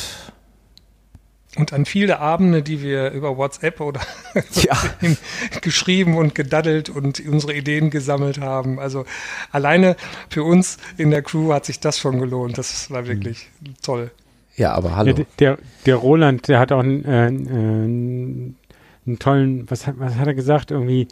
[1.57, 4.01] Und an viele Abende, die wir über WhatsApp oder
[4.53, 4.77] ja.
[5.61, 8.79] geschrieben und gedaddelt und unsere Ideen gesammelt haben.
[8.79, 9.05] Also
[9.51, 9.95] alleine
[10.29, 12.57] für uns in der Crew hat sich das schon gelohnt.
[12.57, 13.75] Das war wirklich mhm.
[13.81, 14.11] toll.
[14.57, 15.15] Ja, aber hallo.
[15.17, 18.64] Ja, der, der Roland, der hat auch einen, äh,
[19.05, 20.71] einen, einen tollen, was hat, was hat er gesagt?
[20.71, 21.07] Irgendwie,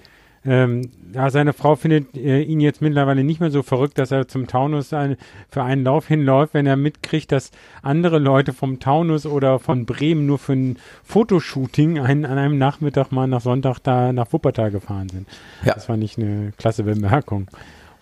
[0.46, 4.28] ähm, ja, seine Frau findet äh, ihn jetzt mittlerweile nicht mehr so verrückt, dass er
[4.28, 5.16] zum Taunus ein,
[5.50, 10.26] für einen Lauf hinläuft, wenn er mitkriegt, dass andere Leute vom Taunus oder von Bremen
[10.26, 15.08] nur für ein Fotoshooting ein, an einem Nachmittag mal nach Sonntag da nach Wuppertal gefahren
[15.10, 15.28] sind.
[15.64, 15.76] Ja.
[15.76, 17.48] Das fand ich eine klasse Bemerkung.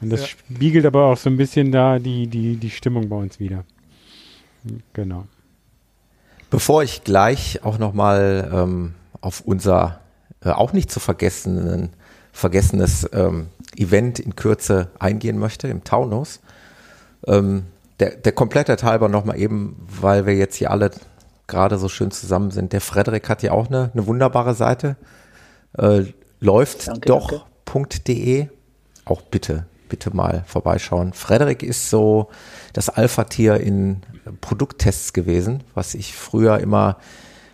[0.02, 0.28] Und das ja.
[0.28, 3.66] spiegelt aber auch so ein bisschen da die, die, die Stimmung bei uns wieder.
[4.94, 5.26] Genau.
[6.50, 10.02] Bevor ich gleich auch nochmal ähm, auf unser
[10.44, 11.94] äh, auch nicht zu vergessenen
[12.32, 16.40] vergessenes ähm, Event in Kürze eingehen möchte, im Taunus.
[17.28, 17.64] Ähm,
[18.00, 20.92] der, der komplette halber nochmal eben, weil wir jetzt hier alle
[21.48, 22.74] gerade so schön zusammen sind.
[22.74, 24.96] Der Frederik hat ja auch eine, eine wunderbare Seite.
[25.78, 26.06] Äh,
[26.40, 28.48] läuft doch.de.
[29.06, 31.14] Auch bitte, bitte mal vorbeischauen.
[31.14, 32.30] Frederik ist so
[32.74, 34.02] das Alpha-Tier in
[34.40, 36.98] Produkttests gewesen, was ich früher immer,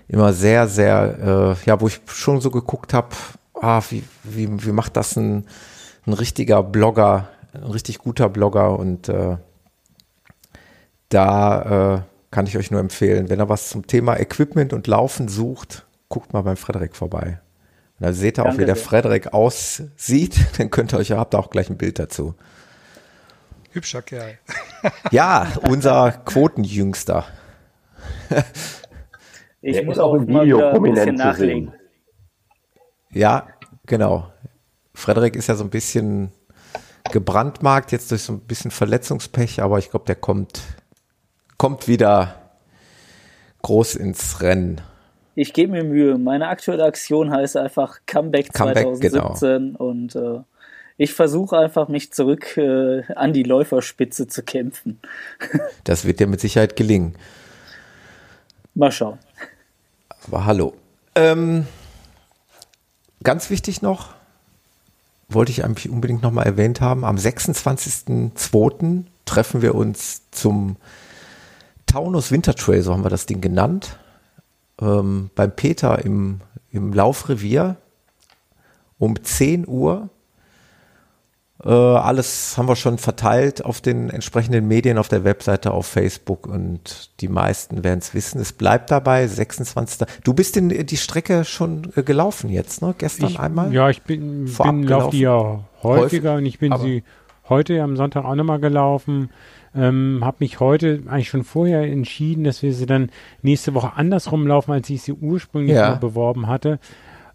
[0.07, 3.09] immer sehr, sehr, äh, ja, wo ich schon so geguckt habe,
[3.53, 5.45] ah, wie, wie, wie macht das ein,
[6.05, 9.37] ein richtiger Blogger, ein richtig guter Blogger und äh,
[11.09, 12.01] da äh,
[12.31, 16.33] kann ich euch nur empfehlen, wenn ihr was zum Thema Equipment und Laufen sucht, guckt
[16.33, 17.39] mal beim Frederik vorbei.
[17.99, 21.39] Und da seht ihr auch, wie der Frederik aussieht, dann könnt ihr euch, habt ihr
[21.39, 22.35] auch gleich ein Bild dazu.
[23.71, 24.37] Hübscher Kerl.
[25.11, 27.25] ja, unser Quotenjüngster.
[29.67, 31.73] ich Der muss auch im Video prominent zu sehen.
[33.11, 33.47] Ja,
[33.85, 34.31] genau.
[34.93, 36.31] Frederik ist ja so ein bisschen
[37.11, 40.61] gebrandmarkt, jetzt durch so ein bisschen Verletzungspech, aber ich glaube, der kommt,
[41.57, 42.35] kommt wieder
[43.61, 44.79] groß ins Rennen.
[45.35, 46.17] Ich gebe mir Mühe.
[46.17, 49.79] Meine aktuelle Aktion heißt einfach Comeback, Comeback 2017 genau.
[49.79, 50.39] und äh,
[50.95, 55.01] ich versuche einfach, mich zurück äh, an die Läuferspitze zu kämpfen.
[55.83, 57.15] das wird dir mit Sicherheit gelingen.
[58.73, 59.19] Mal schauen.
[60.27, 60.73] Aber hallo.
[61.15, 61.65] Ähm,
[63.23, 64.13] Ganz wichtig noch,
[65.27, 69.03] wollte ich eigentlich unbedingt nochmal erwähnt haben, am 26.02.
[69.25, 70.77] treffen wir uns zum
[71.87, 73.97] Taunus Winter Trail, so haben wir das Ding genannt,
[74.79, 77.75] ähm, beim Peter im, im Laufrevier
[78.99, 80.09] um 10 Uhr
[81.63, 86.45] äh, alles haben wir schon verteilt auf den entsprechenden Medien, auf der Webseite, auf Facebook
[86.45, 88.39] und die meisten werden es wissen.
[88.39, 90.07] Es bleibt dabei, 26.
[90.23, 92.93] Du bist in die Strecke schon äh, gelaufen jetzt, ne?
[92.97, 93.73] Gestern ich, einmal?
[93.73, 97.03] Ja, ich bin, bin laufe die ja häufiger Häufig, und ich bin sie
[97.49, 99.31] heute am Sonntag auch nochmal gelaufen.
[99.75, 103.09] Ähm, habe mich heute eigentlich schon vorher entschieden, dass wir sie dann
[103.41, 105.95] nächste Woche andersrum laufen, als ich sie ursprünglich ja.
[105.95, 106.79] beworben hatte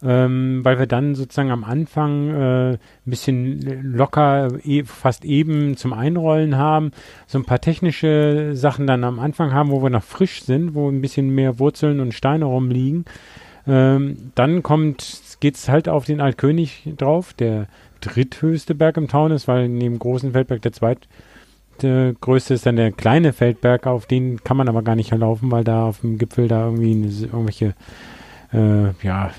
[0.05, 5.93] ähm, weil wir dann sozusagen am Anfang äh, ein bisschen locker, e fast eben zum
[5.93, 6.91] Einrollen haben,
[7.27, 10.89] so ein paar technische Sachen dann am Anfang haben, wo wir noch frisch sind, wo
[10.89, 13.05] ein bisschen mehr Wurzeln und Steine rumliegen.
[13.67, 17.69] Ähm, dann kommt, geht's halt auf den Altkönig drauf, der
[18.01, 22.91] dritthöchste Berg im Town ist, weil neben großen Feldberg der zweitgrößte größte ist dann der
[22.91, 26.49] kleine Feldberg, auf den kann man aber gar nicht laufen, weil da auf dem Gipfel
[26.49, 27.75] da irgendwie eine, irgendwelche
[28.53, 29.31] äh, ja,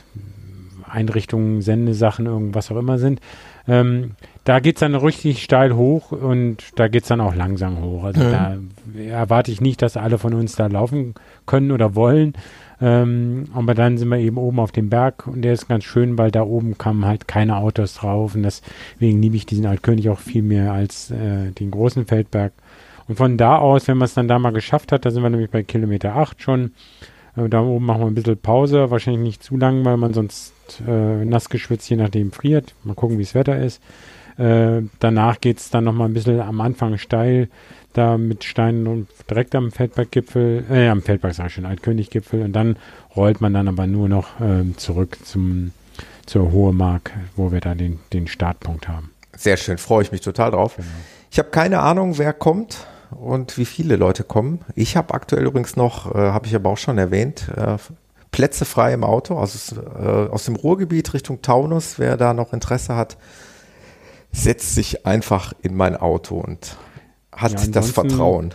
[0.93, 3.19] Einrichtungen, Sendesachen, irgendwas auch immer sind.
[3.67, 4.11] Ähm,
[4.43, 8.03] da es dann richtig steil hoch und da geht es dann auch langsam hoch.
[8.03, 8.31] Also mhm.
[8.31, 8.57] da
[9.03, 11.15] erwarte ich nicht, dass alle von uns da laufen
[11.45, 12.33] können oder wollen.
[12.81, 16.17] Ähm, aber dann sind wir eben oben auf dem Berg und der ist ganz schön,
[16.17, 20.19] weil da oben kamen halt keine Autos drauf und deswegen liebe ich diesen Altkönig auch
[20.19, 22.51] viel mehr als äh, den großen Feldberg.
[23.07, 25.29] Und von da aus, wenn man es dann da mal geschafft hat, da sind wir
[25.29, 26.71] nämlich bei Kilometer 8 schon,
[27.35, 30.53] da oben machen wir ein bisschen Pause, wahrscheinlich nicht zu lang, weil man sonst
[30.87, 32.75] äh, nass geschwitzt, je nachdem friert.
[32.83, 33.81] Mal gucken, wie das Wetter ist.
[34.37, 37.49] Äh, danach geht es dann nochmal ein bisschen am Anfang steil,
[37.93, 42.53] da mit Steinen und direkt am Feldberggipfel, äh, am Feldberg sag ich schon, Altköniggipfel und
[42.53, 42.77] dann
[43.15, 45.71] rollt man dann aber nur noch äh, zurück zum,
[46.25, 49.11] zur Hohe Mark, wo wir da den, den Startpunkt haben.
[49.35, 50.77] Sehr schön, freue ich mich total drauf.
[50.77, 50.87] Genau.
[51.29, 54.61] Ich habe keine Ahnung, wer kommt und wie viele Leute kommen.
[54.75, 57.77] Ich habe aktuell übrigens noch, äh, habe ich aber auch schon erwähnt, äh,
[58.31, 61.99] Plätze frei im Auto aus, äh, aus dem Ruhrgebiet Richtung Taunus.
[61.99, 63.17] Wer da noch Interesse hat,
[64.31, 66.77] setzt sich einfach in mein Auto und
[67.31, 68.53] hat ja, das Vertrauen.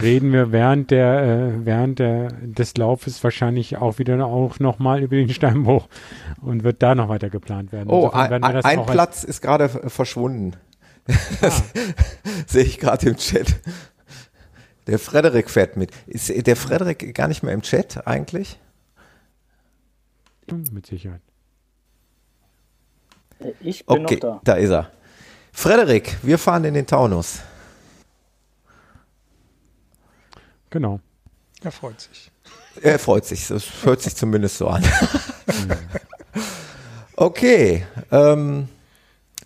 [0.00, 5.02] Reden wir während der äh, während der des Laufes wahrscheinlich auch wieder auch noch mal
[5.02, 5.88] über den Steinbruch
[6.40, 7.88] und wird da noch weiter geplant werden.
[7.88, 10.54] Oh, ein, ein Platz ist gerade verschwunden.
[11.42, 11.50] Ah.
[12.46, 13.56] Sehe ich gerade im Chat.
[14.90, 15.92] Der Frederik fährt mit.
[16.08, 18.58] Ist der Frederik gar nicht mehr im Chat eigentlich?
[20.72, 21.20] Mit Sicherheit.
[23.60, 24.40] Ich bin okay, noch da.
[24.42, 24.90] Da ist er.
[25.52, 27.38] Frederik, wir fahren in den Taunus.
[30.70, 30.98] Genau.
[31.62, 32.32] Er freut sich.
[32.82, 33.46] Er freut sich.
[33.46, 34.84] Das hört sich zumindest so an.
[37.14, 37.86] okay.
[38.10, 38.68] Ähm,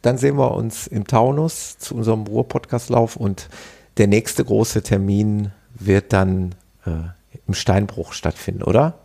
[0.00, 3.50] dann sehen wir uns im Taunus zu unserem Ruhr-Podcast-Lauf und
[3.96, 6.54] der nächste große Termin wird dann
[6.86, 6.90] äh,
[7.46, 8.98] im Steinbruch stattfinden, oder?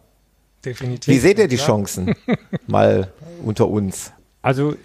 [0.65, 1.13] Definitiv.
[1.13, 1.65] Wie seht ihr die ja.
[1.65, 2.15] Chancen?
[2.67, 3.11] Mal
[3.43, 4.11] unter uns.
[4.41, 4.75] Also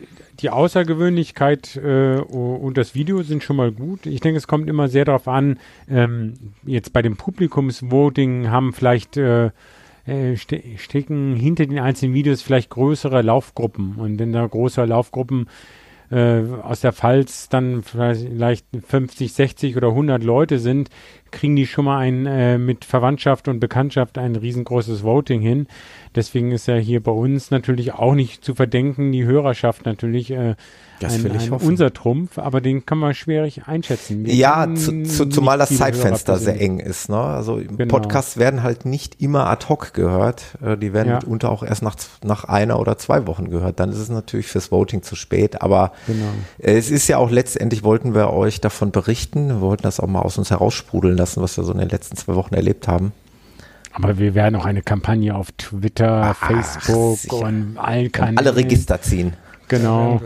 [0.40, 4.06] die Außergewöhnlichkeit äh, und das Video sind schon mal gut.
[4.06, 6.34] Ich denke, es kommt immer sehr darauf an, ähm,
[6.64, 9.50] jetzt bei dem Publikumsvoting haben vielleicht äh,
[10.06, 13.94] äh, ste stecken hinter den einzelnen Videos vielleicht größere Laufgruppen.
[13.96, 15.48] Und wenn da größere Laufgruppen
[16.14, 20.88] äh, aus der Pfalz dann vielleicht 50, 60 oder 100 Leute sind,
[21.34, 25.66] kriegen die schon mal ein, äh, mit Verwandtschaft und Bekanntschaft ein riesengroßes Voting hin.
[26.14, 30.54] Deswegen ist ja hier bei uns natürlich auch nicht zu verdenken, die Hörerschaft natürlich äh,
[31.00, 34.24] das ein, ein unser Trumpf, aber den kann man schwierig einschätzen.
[34.24, 37.08] Wir ja, zu, zu, zumal das Zeitfenster sehr eng ist.
[37.08, 37.16] Ne?
[37.16, 37.86] Also genau.
[37.86, 40.56] Podcasts werden halt nicht immer ad hoc gehört.
[40.64, 41.14] Äh, die werden ja.
[41.16, 43.80] mitunter auch erst nach, nach einer oder zwei Wochen gehört.
[43.80, 45.62] Dann ist es natürlich fürs Voting zu spät.
[45.62, 46.26] Aber genau.
[46.58, 49.48] es ist ja auch letztendlich, wollten wir euch davon berichten.
[49.48, 52.16] Wir wollten das auch mal aus uns heraussprudeln lassen, was wir so in den letzten
[52.16, 53.12] zwei Wochen erlebt haben.
[53.92, 57.36] Aber wir werden auch eine Kampagne auf Twitter, Ach, Facebook sicher.
[57.36, 58.38] und allen Kanälen.
[58.38, 59.34] alle Register ziehen.
[59.68, 60.20] Genau.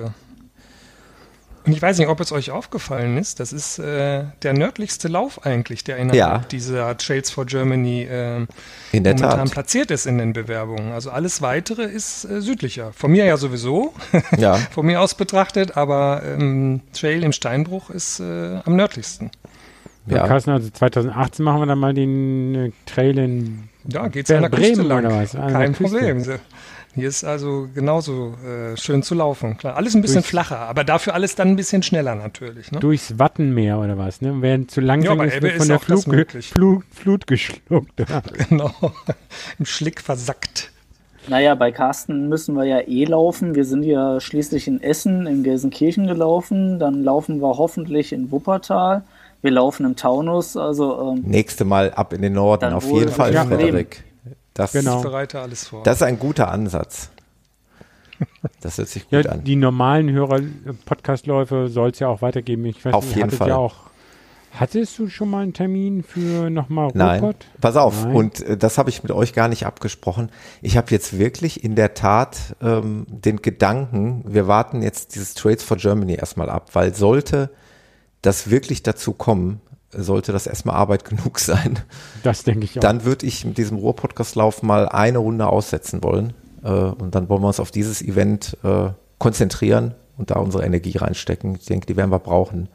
[1.68, 5.44] Und ich weiß nicht, ob es euch aufgefallen ist, das ist äh, der nördlichste Lauf
[5.44, 6.38] eigentlich, der innerhalb ja.
[6.50, 8.46] dieser Trails for Germany äh,
[8.92, 9.50] in der momentan Tat.
[9.50, 10.92] platziert ist in den Bewerbungen.
[10.92, 12.94] Also alles weitere ist äh, südlicher.
[12.94, 13.92] Von mir ja sowieso,
[14.38, 14.54] ja.
[14.54, 19.30] von mir aus betrachtet, aber ähm, Trail im Steinbruch ist äh, am nördlichsten.
[20.10, 24.42] Ja, Carsten, also 2018 machen wir dann mal den äh, Trail in ja, geht's an
[24.42, 25.06] der Bremen Küste lang.
[25.06, 25.32] oder was?
[25.32, 26.24] Kein Problem.
[26.94, 29.56] Hier ist also genauso äh, schön zu laufen.
[29.56, 32.72] Klar, alles ein bisschen Durchs, flacher, aber dafür alles dann ein bisschen schneller natürlich.
[32.72, 32.80] Ne?
[32.80, 34.20] Durchs Wattenmeer oder was?
[34.20, 34.34] Ne?
[34.40, 36.02] Während zu langsam ja, ist, wird von der Flug,
[36.42, 37.92] Flut, Flut geschluckt.
[38.48, 38.72] genau,
[39.58, 40.72] im Schlick versackt.
[41.28, 43.54] Naja, bei Carsten müssen wir ja eh laufen.
[43.54, 46.78] Wir sind ja schließlich in Essen, in Gelsenkirchen gelaufen.
[46.78, 49.04] Dann laufen wir hoffentlich in Wuppertal.
[49.40, 50.56] Wir laufen im Taunus.
[50.56, 54.04] Also, ähm, Nächste Mal ab in den Norden, auf jeden Fall, Frederik.
[54.54, 55.02] Das, genau.
[55.84, 57.10] Das ist ein guter Ansatz.
[58.60, 59.44] Das hört sich gut ja, an.
[59.44, 62.64] Die normalen Hörer-Podcastläufe soll es ja auch weitergeben.
[62.64, 63.50] Ich weiß Auf nicht, jeden Fall.
[63.50, 63.76] Ja auch,
[64.52, 68.04] hattest du schon mal einen Termin für nochmal Nein, pass auf.
[68.04, 68.14] Nein.
[68.14, 70.30] Und äh, das habe ich mit euch gar nicht abgesprochen.
[70.62, 75.62] Ich habe jetzt wirklich in der Tat ähm, den Gedanken, wir warten jetzt dieses Trades
[75.62, 77.50] for Germany erstmal ab, weil sollte
[78.22, 79.60] das wirklich dazu kommen,
[79.90, 81.78] sollte das erstmal Arbeit genug sein.
[82.22, 82.80] Das denke ich auch.
[82.80, 86.34] Dann würde ich mit diesem Ruhr-Podcast-Lauf mal eine Runde aussetzen wollen.
[86.62, 90.96] Äh, und dann wollen wir uns auf dieses Event äh, konzentrieren und da unsere Energie
[90.96, 91.56] reinstecken.
[91.56, 92.68] Ich denke, die werden wir brauchen.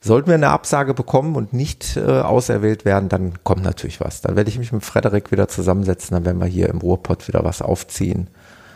[0.00, 4.20] Sollten wir eine Absage bekommen und nicht äh, auserwählt werden, dann kommt natürlich was.
[4.20, 7.44] Dann werde ich mich mit Frederik wieder zusammensetzen, dann werden wir hier im Ruhrpott wieder
[7.44, 8.28] was aufziehen.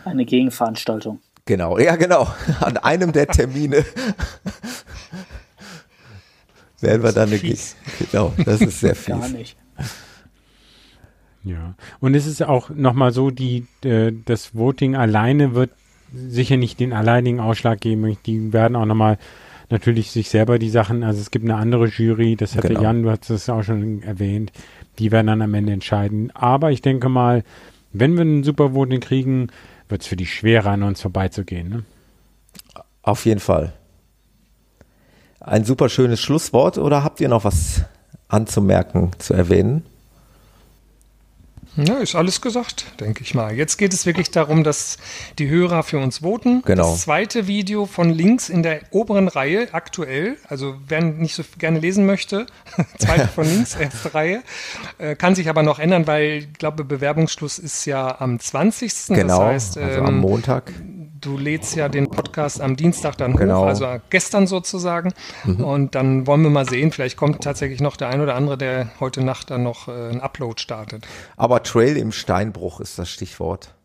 [0.03, 1.19] Eine Gegenveranstaltung.
[1.45, 2.27] Genau, ja genau.
[2.59, 3.85] An einem der Termine
[6.81, 7.75] werden wir dann eine fies.
[8.11, 9.07] Genau, das ist sehr fies.
[9.07, 9.57] Gar nicht.
[11.43, 15.71] Ja, und es ist auch nochmal so, die, äh, das Voting alleine wird
[16.13, 18.17] sicher nicht den alleinigen Ausschlag geben.
[18.25, 19.17] Die werden auch nochmal
[19.69, 22.83] natürlich sich selber die Sachen, also es gibt eine andere Jury, das hatte genau.
[22.83, 24.51] Jan, du hast es auch schon erwähnt,
[24.99, 26.31] die werden dann am Ende entscheiden.
[26.35, 27.43] Aber ich denke mal,
[27.93, 29.47] wenn wir einen Super Voting kriegen,
[29.89, 31.69] wird es für die schwerer, an uns vorbeizugehen.
[31.69, 31.83] Ne?
[33.01, 33.73] Auf jeden Fall
[35.41, 37.81] ein super schönes Schlusswort oder habt ihr noch was
[38.27, 39.83] anzumerken, zu erwähnen?
[41.77, 43.53] Ja, ist alles gesagt, denke ich mal.
[43.53, 44.97] Jetzt geht es wirklich darum, dass
[45.39, 46.63] die Hörer für uns voten.
[46.65, 46.91] Genau.
[46.91, 51.79] Das zweite Video von links in der oberen Reihe, aktuell, also wer nicht so gerne
[51.79, 52.45] lesen möchte,
[52.99, 54.43] zweite von links, erste Reihe,
[54.97, 59.07] äh, kann sich aber noch ändern, weil ich glaube, Bewerbungsschluss ist ja am 20.
[59.07, 60.73] Genau, das heißt, ähm, also am ähm, Montag
[61.21, 63.61] du lädst ja den Podcast am Dienstag dann genau.
[63.61, 65.13] hoch, also gestern sozusagen.
[65.43, 65.63] Mhm.
[65.63, 68.89] Und dann wollen wir mal sehen, vielleicht kommt tatsächlich noch der ein oder andere, der
[68.99, 71.07] heute Nacht dann noch äh, einen Upload startet.
[71.37, 73.75] Aber Trail im Steinbruch ist das Stichwort.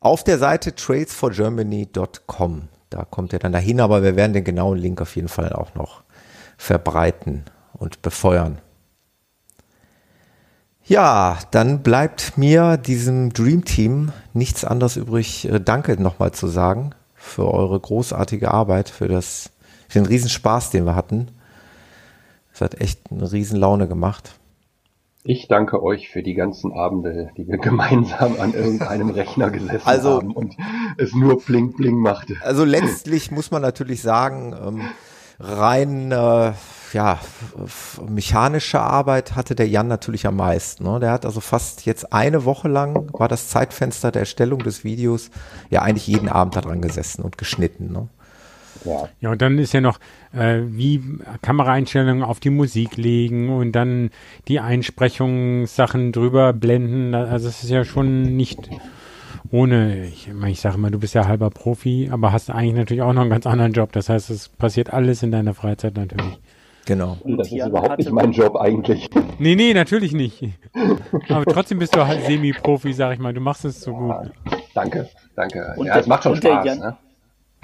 [0.00, 5.00] Auf der Seite trailsforgermany.com, da kommt ihr dann dahin, aber wir werden den genauen Link
[5.00, 6.02] auf jeden Fall auch noch
[6.58, 8.58] verbreiten und befeuern.
[10.86, 16.90] Ja, dann bleibt mir diesem Dream Team nichts anderes übrig, äh, Danke nochmal zu sagen
[17.14, 19.50] für eure großartige Arbeit, für das,
[19.88, 21.28] für den Riesenspaß, den wir hatten.
[22.52, 24.34] Es hat echt eine Riesenlaune gemacht.
[25.22, 30.16] Ich danke euch für die ganzen Abende, die wir gemeinsam an irgendeinem Rechner gesessen also,
[30.18, 30.54] haben und
[30.98, 32.36] es nur bling bling machte.
[32.42, 34.82] Also letztlich muss man natürlich sagen, ähm,
[35.40, 36.52] rein äh,
[36.94, 37.18] ja
[38.08, 40.84] mechanische Arbeit hatte der Jan natürlich am meisten.
[40.84, 41.00] Ne?
[41.00, 45.30] Der hat also fast jetzt eine Woche lang war das Zeitfenster der Erstellung des Videos
[45.70, 47.92] ja eigentlich jeden Abend daran gesessen und geschnitten.
[47.92, 48.08] Ne?
[48.84, 49.08] Ja.
[49.20, 49.98] ja, und dann ist ja noch,
[50.32, 51.02] äh, wie
[51.42, 54.10] Kameraeinstellungen auf die Musik legen und dann
[54.48, 57.14] die Einsprechungssachen drüber blenden.
[57.14, 58.68] Also es ist ja schon nicht
[59.50, 63.12] ohne, ich, ich sage mal, du bist ja halber Profi, aber hast eigentlich natürlich auch
[63.12, 63.92] noch einen ganz anderen Job.
[63.92, 66.40] Das heißt, es passiert alles in deiner Freizeit natürlich.
[66.86, 67.16] Genau.
[67.22, 69.08] Und das ist überhaupt nicht mein Job eigentlich.
[69.38, 70.42] Nee, nee, natürlich nicht.
[71.28, 73.32] Aber trotzdem bist du halt Semi-Profi, sag ich mal.
[73.32, 74.30] Du machst es so gut.
[74.74, 75.74] Danke, danke.
[75.76, 76.66] Und ja, es macht schon Spaß.
[76.66, 76.96] Jan, ne?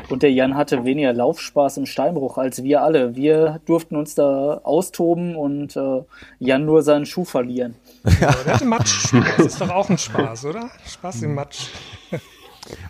[0.09, 3.15] Und der Jan hatte weniger Laufspaß im Steinbruch als wir alle.
[3.15, 6.03] Wir durften uns da austoben und äh,
[6.39, 7.75] Jan nur seinen Schuh verlieren.
[8.21, 9.13] Ja, der hatte Matsch.
[9.37, 10.71] Das ist doch auch ein Spaß, oder?
[10.87, 11.69] Spaß im Matsch.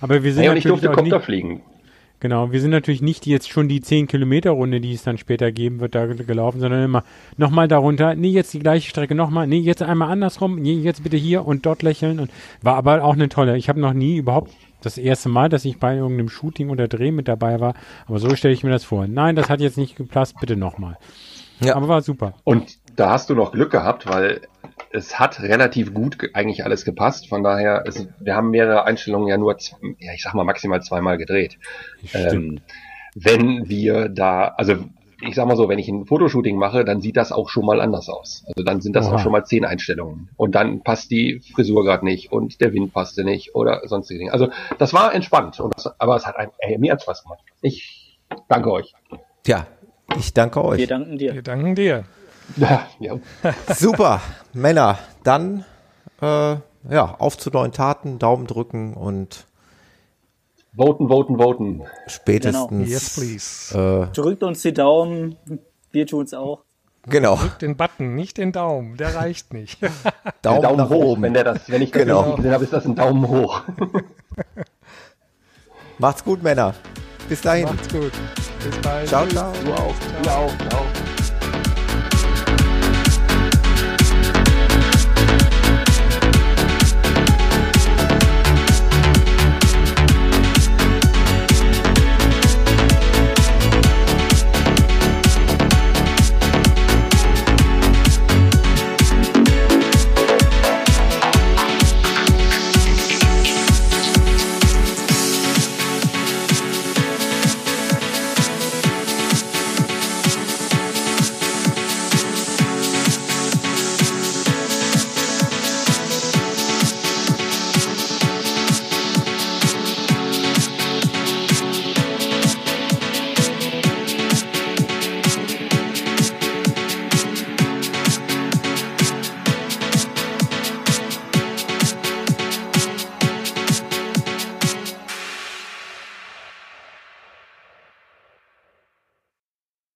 [0.01, 1.63] Aber wir sind ja, und ich durfte Kopter fliegen.
[2.21, 5.51] Genau, wir sind natürlich nicht jetzt schon die 10 Kilometer Runde, die es dann später
[5.53, 7.03] geben wird, da gelaufen, sondern immer
[7.39, 11.17] nochmal darunter, nee, jetzt die gleiche Strecke nochmal, nee, jetzt einmal andersrum, nee, jetzt bitte
[11.17, 13.57] hier und dort lächeln und war aber auch eine tolle.
[13.57, 14.53] Ich habe noch nie überhaupt
[14.83, 17.75] das erste Mal, dass ich bei irgendeinem Shooting oder Dreh mit dabei war.
[18.07, 19.07] Aber so stelle ich mir das vor.
[19.07, 20.99] Nein, das hat jetzt nicht gepasst, bitte nochmal.
[21.61, 21.77] Ja.
[21.77, 22.35] Aber war super.
[22.45, 24.43] Und da hast du noch Glück gehabt, weil
[24.91, 27.29] es hat relativ gut eigentlich alles gepasst.
[27.29, 29.57] Von daher, es, wir haben mehrere Einstellungen ja nur,
[29.99, 31.59] ja, ich sag mal maximal zweimal gedreht.
[32.13, 32.61] Ähm,
[33.15, 34.77] wenn wir da, also
[35.23, 37.81] ich sag mal so, wenn ich ein Fotoshooting mache, dann sieht das auch schon mal
[37.81, 38.45] anders aus.
[38.47, 39.17] Also dann sind das Oha.
[39.17, 40.31] auch schon mal zehn Einstellungen.
[40.37, 44.33] Und dann passt die Frisur gerade nicht und der Wind passte nicht oder sonstige Dinge.
[44.33, 47.41] Also das war entspannt, und das, aber es hat einem, ey, mir hat Spaß gemacht.
[47.61, 48.19] Ich
[48.49, 48.95] danke euch.
[49.47, 49.67] Ja,
[50.19, 50.79] ich danke euch.
[50.79, 51.35] Wir danken dir.
[51.35, 52.05] Wir danken dir.
[52.57, 53.15] Ja, ja.
[53.75, 54.21] Super,
[54.53, 55.65] Männer, dann
[56.21, 56.57] äh,
[56.89, 59.47] ja, auf zu neuen Taten, Daumen drücken und
[60.77, 61.83] Voten, voten, voten.
[62.07, 62.69] Spätestens.
[62.69, 62.85] Genau.
[62.85, 64.09] Yes, please.
[64.09, 65.37] Äh, Drückt uns die Daumen,
[65.91, 66.63] wir tun es auch.
[67.09, 67.37] Genau.
[67.37, 69.79] Drückt den Button, nicht den Daumen, der reicht nicht.
[70.43, 71.23] Daumen, Daumen hoch, oben.
[71.23, 72.23] wenn der das, wenn ich genau.
[72.23, 73.63] das gesehen habe, ist das ein Daumen hoch.
[75.99, 76.75] Macht's gut, Männer.
[77.29, 77.65] Bis dahin.
[77.65, 78.13] Macht's gut.
[78.65, 79.09] Bis bald.
[79.09, 79.53] Ciao, ciao.
[79.65, 79.95] Du auch.
[80.23, 80.69] Du auch.
[80.69, 81.00] Ciao.